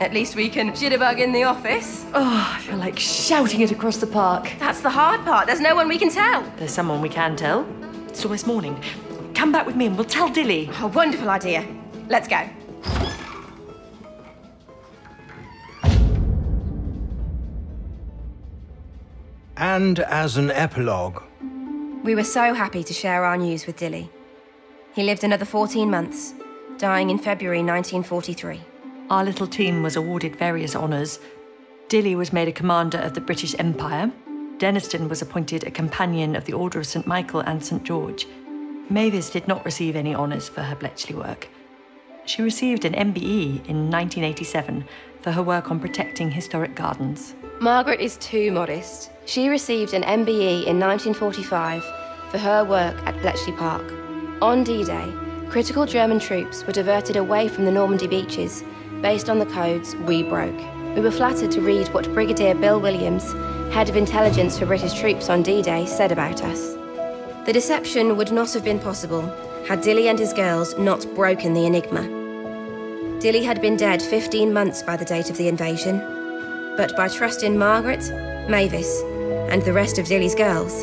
At 0.00 0.12
least 0.12 0.34
we 0.34 0.48
can 0.48 0.70
jitterbug 0.72 1.18
in 1.20 1.32
the 1.32 1.44
office. 1.44 2.04
Oh, 2.14 2.54
I 2.56 2.60
feel 2.60 2.76
like 2.76 2.98
shouting 2.98 3.60
it 3.60 3.70
across 3.70 3.98
the 3.98 4.06
park. 4.06 4.52
That's 4.58 4.80
the 4.80 4.90
hard 4.90 5.24
part. 5.24 5.46
There's 5.46 5.60
no 5.60 5.74
one 5.74 5.88
we 5.88 5.98
can 5.98 6.10
tell. 6.10 6.42
There's 6.56 6.72
someone 6.72 7.00
we 7.00 7.08
can 7.08 7.36
tell. 7.36 7.66
It's 8.08 8.24
almost 8.24 8.46
morning. 8.46 8.82
Come 9.34 9.52
back 9.52 9.66
with 9.66 9.76
me 9.76 9.86
and 9.86 9.96
we'll 9.96 10.04
tell 10.04 10.28
Dilly. 10.28 10.68
A 10.80 10.88
wonderful 10.88 11.30
idea. 11.30 11.66
Let's 12.08 12.28
go. 12.28 12.48
And 19.56 20.00
as 20.00 20.36
an 20.36 20.50
epilogue, 20.50 21.22
We 22.04 22.14
were 22.14 22.24
so 22.24 22.52
happy 22.52 22.84
to 22.84 22.92
share 22.92 23.24
our 23.24 23.38
news 23.38 23.66
with 23.66 23.76
Dilly. 23.78 24.10
He 24.94 25.04
lived 25.04 25.24
another 25.24 25.46
14 25.46 25.88
months, 25.88 26.34
dying 26.76 27.08
in 27.08 27.18
February 27.18 27.62
1943. 27.62 28.73
Our 29.10 29.22
little 29.22 29.46
team 29.46 29.82
was 29.82 29.96
awarded 29.96 30.36
various 30.36 30.74
honours. 30.74 31.20
Dilly 31.88 32.14
was 32.14 32.32
made 32.32 32.48
a 32.48 32.52
commander 32.52 32.96
of 32.98 33.12
the 33.12 33.20
British 33.20 33.54
Empire. 33.58 34.10
Denniston 34.56 35.10
was 35.10 35.20
appointed 35.20 35.64
a 35.64 35.70
companion 35.70 36.34
of 36.34 36.46
the 36.46 36.54
Order 36.54 36.78
of 36.78 36.86
St 36.86 37.06
Michael 37.06 37.40
and 37.40 37.62
St 37.62 37.84
George. 37.84 38.26
Mavis 38.88 39.28
did 39.28 39.46
not 39.46 39.64
receive 39.66 39.94
any 39.94 40.14
honours 40.14 40.48
for 40.48 40.62
her 40.62 40.74
Bletchley 40.74 41.14
work. 41.14 41.48
She 42.24 42.40
received 42.40 42.86
an 42.86 42.94
MBE 42.94 43.66
in 43.68 43.90
1987 43.90 44.86
for 45.20 45.32
her 45.32 45.42
work 45.42 45.70
on 45.70 45.80
protecting 45.80 46.30
historic 46.30 46.74
gardens. 46.74 47.34
Margaret 47.60 48.00
is 48.00 48.16
too 48.16 48.52
modest. 48.52 49.10
She 49.26 49.50
received 49.50 49.92
an 49.92 50.02
MBE 50.02 50.64
in 50.64 50.80
1945 50.80 51.84
for 52.30 52.38
her 52.38 52.64
work 52.64 52.96
at 53.06 53.20
Bletchley 53.20 53.52
Park. 53.52 53.84
On 54.40 54.64
D 54.64 54.82
Day, 54.82 55.12
critical 55.50 55.84
German 55.84 56.18
troops 56.18 56.66
were 56.66 56.72
diverted 56.72 57.16
away 57.16 57.48
from 57.48 57.66
the 57.66 57.70
Normandy 57.70 58.06
beaches 58.06 58.64
based 59.04 59.28
on 59.28 59.38
the 59.38 59.44
codes 59.44 59.94
we 60.06 60.22
broke. 60.22 60.58
We 60.94 61.02
were 61.02 61.10
flattered 61.10 61.50
to 61.50 61.60
read 61.60 61.88
what 61.88 62.10
Brigadier 62.14 62.54
Bill 62.54 62.80
Williams, 62.80 63.34
head 63.74 63.90
of 63.90 63.96
intelligence 63.96 64.58
for 64.58 64.64
British 64.64 64.98
troops 64.98 65.28
on 65.28 65.42
D 65.42 65.60
Day, 65.60 65.84
said 65.84 66.10
about 66.10 66.42
us. 66.42 66.72
The 67.44 67.52
deception 67.52 68.16
would 68.16 68.32
not 68.32 68.54
have 68.54 68.64
been 68.64 68.80
possible 68.80 69.20
had 69.68 69.82
Dilly 69.82 70.08
and 70.08 70.18
his 70.18 70.32
girls 70.32 70.74
not 70.78 71.06
broken 71.14 71.52
the 71.52 71.66
enigma. 71.66 72.02
Dilly 73.20 73.44
had 73.44 73.60
been 73.60 73.76
dead 73.76 74.00
15 74.00 74.50
months 74.54 74.82
by 74.82 74.96
the 74.96 75.04
date 75.04 75.28
of 75.28 75.36
the 75.36 75.48
invasion, 75.48 75.98
but 76.78 76.96
by 76.96 77.08
trusting 77.08 77.58
Margaret, 77.58 78.08
Mavis, 78.48 79.02
and 79.52 79.60
the 79.62 79.72
rest 79.74 79.98
of 79.98 80.06
Dilly's 80.06 80.34
girls, 80.34 80.82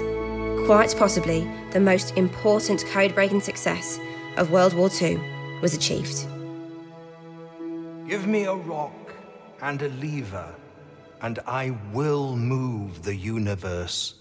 quite 0.68 0.96
possibly 0.96 1.50
the 1.72 1.80
most 1.80 2.16
important 2.18 2.86
code 2.92 3.16
breaking 3.16 3.42
success 3.42 4.00
of 4.38 4.52
World 4.52 4.76
War 4.76 4.92
II 5.02 5.20
was 5.64 5.74
achieved. 5.74 6.28
Give 8.12 8.28
me 8.28 8.44
a 8.44 8.54
rock 8.54 9.14
and 9.62 9.82
a 9.82 9.88
lever, 9.88 10.54
and 11.22 11.40
I 11.48 11.74
will 11.94 12.36
move 12.36 13.04
the 13.04 13.16
universe. 13.16 14.16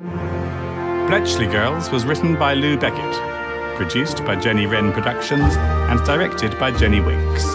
Bletchley 0.00 1.46
Girls 1.46 1.90
was 1.90 2.04
written 2.04 2.36
by 2.36 2.54
Lou 2.54 2.76
Beckett, 2.76 3.76
produced 3.76 4.24
by 4.24 4.34
Jenny 4.34 4.66
Wren 4.66 4.92
Productions, 4.92 5.54
and 5.90 6.04
directed 6.04 6.58
by 6.58 6.76
Jenny 6.76 6.98
Winks. 6.98 7.54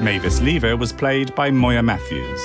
Mavis 0.00 0.40
Lever 0.40 0.76
was 0.76 0.92
played 0.92 1.34
by 1.34 1.50
Moya 1.50 1.82
Matthews, 1.82 2.40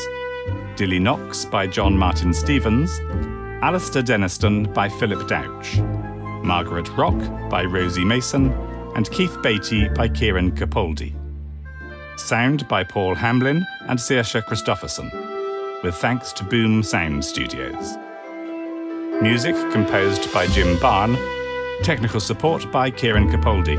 Dilly 0.75 0.97
Knox 0.97 1.45
by 1.45 1.67
John 1.67 1.95
Martin 1.95 2.33
Stevens, 2.33 2.99
Alistair 3.61 4.01
Denniston 4.01 4.73
by 4.73 4.89
Philip 4.89 5.27
Douch, 5.27 5.77
Margaret 6.43 6.89
Rock 6.97 7.19
by 7.51 7.63
Rosie 7.63 8.03
Mason, 8.03 8.51
and 8.95 9.09
Keith 9.11 9.37
Beatty 9.41 9.89
by 9.89 10.07
Kieran 10.07 10.51
Capaldi. 10.51 11.13
Sound 12.17 12.67
by 12.67 12.83
Paul 12.83 13.15
Hamlin 13.15 13.65
and 13.87 13.97
Saoirse 13.99 14.45
Christopherson, 14.45 15.11
with 15.83 15.95
thanks 15.95 16.31
to 16.33 16.43
Boom 16.43 16.83
Sound 16.83 17.25
Studios. 17.25 17.97
Music 19.21 19.55
composed 19.71 20.31
by 20.33 20.47
Jim 20.47 20.77
Barn. 20.79 21.17
Technical 21.81 22.19
support 22.19 22.71
by 22.71 22.91
Kieran 22.91 23.29
Capaldi. 23.29 23.77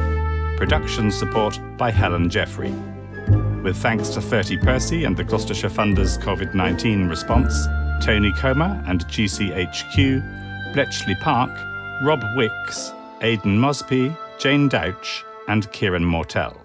Production 0.56 1.10
support 1.10 1.58
by 1.76 1.90
Helen 1.90 2.30
Jeffrey. 2.30 2.72
With 3.62 3.76
thanks 3.76 4.08
to 4.10 4.20
30 4.20 4.58
Percy 4.58 5.04
and 5.04 5.16
the 5.16 5.24
Gloucestershire 5.24 5.70
Funders 5.70 6.18
COVID 6.18 6.54
19 6.54 7.08
response, 7.08 7.66
Tony 8.00 8.32
Comer 8.32 8.82
and 8.86 9.06
GCHQ, 9.06 10.72
Bletchley 10.74 11.14
Park, 11.16 11.50
Rob 12.02 12.22
Wicks, 12.36 12.92
Aidan 13.22 13.58
Mosby, 13.58 14.14
Jane 14.38 14.68
Douch, 14.68 15.24
and 15.48 15.70
Kieran 15.72 16.04
Mortell. 16.04 16.63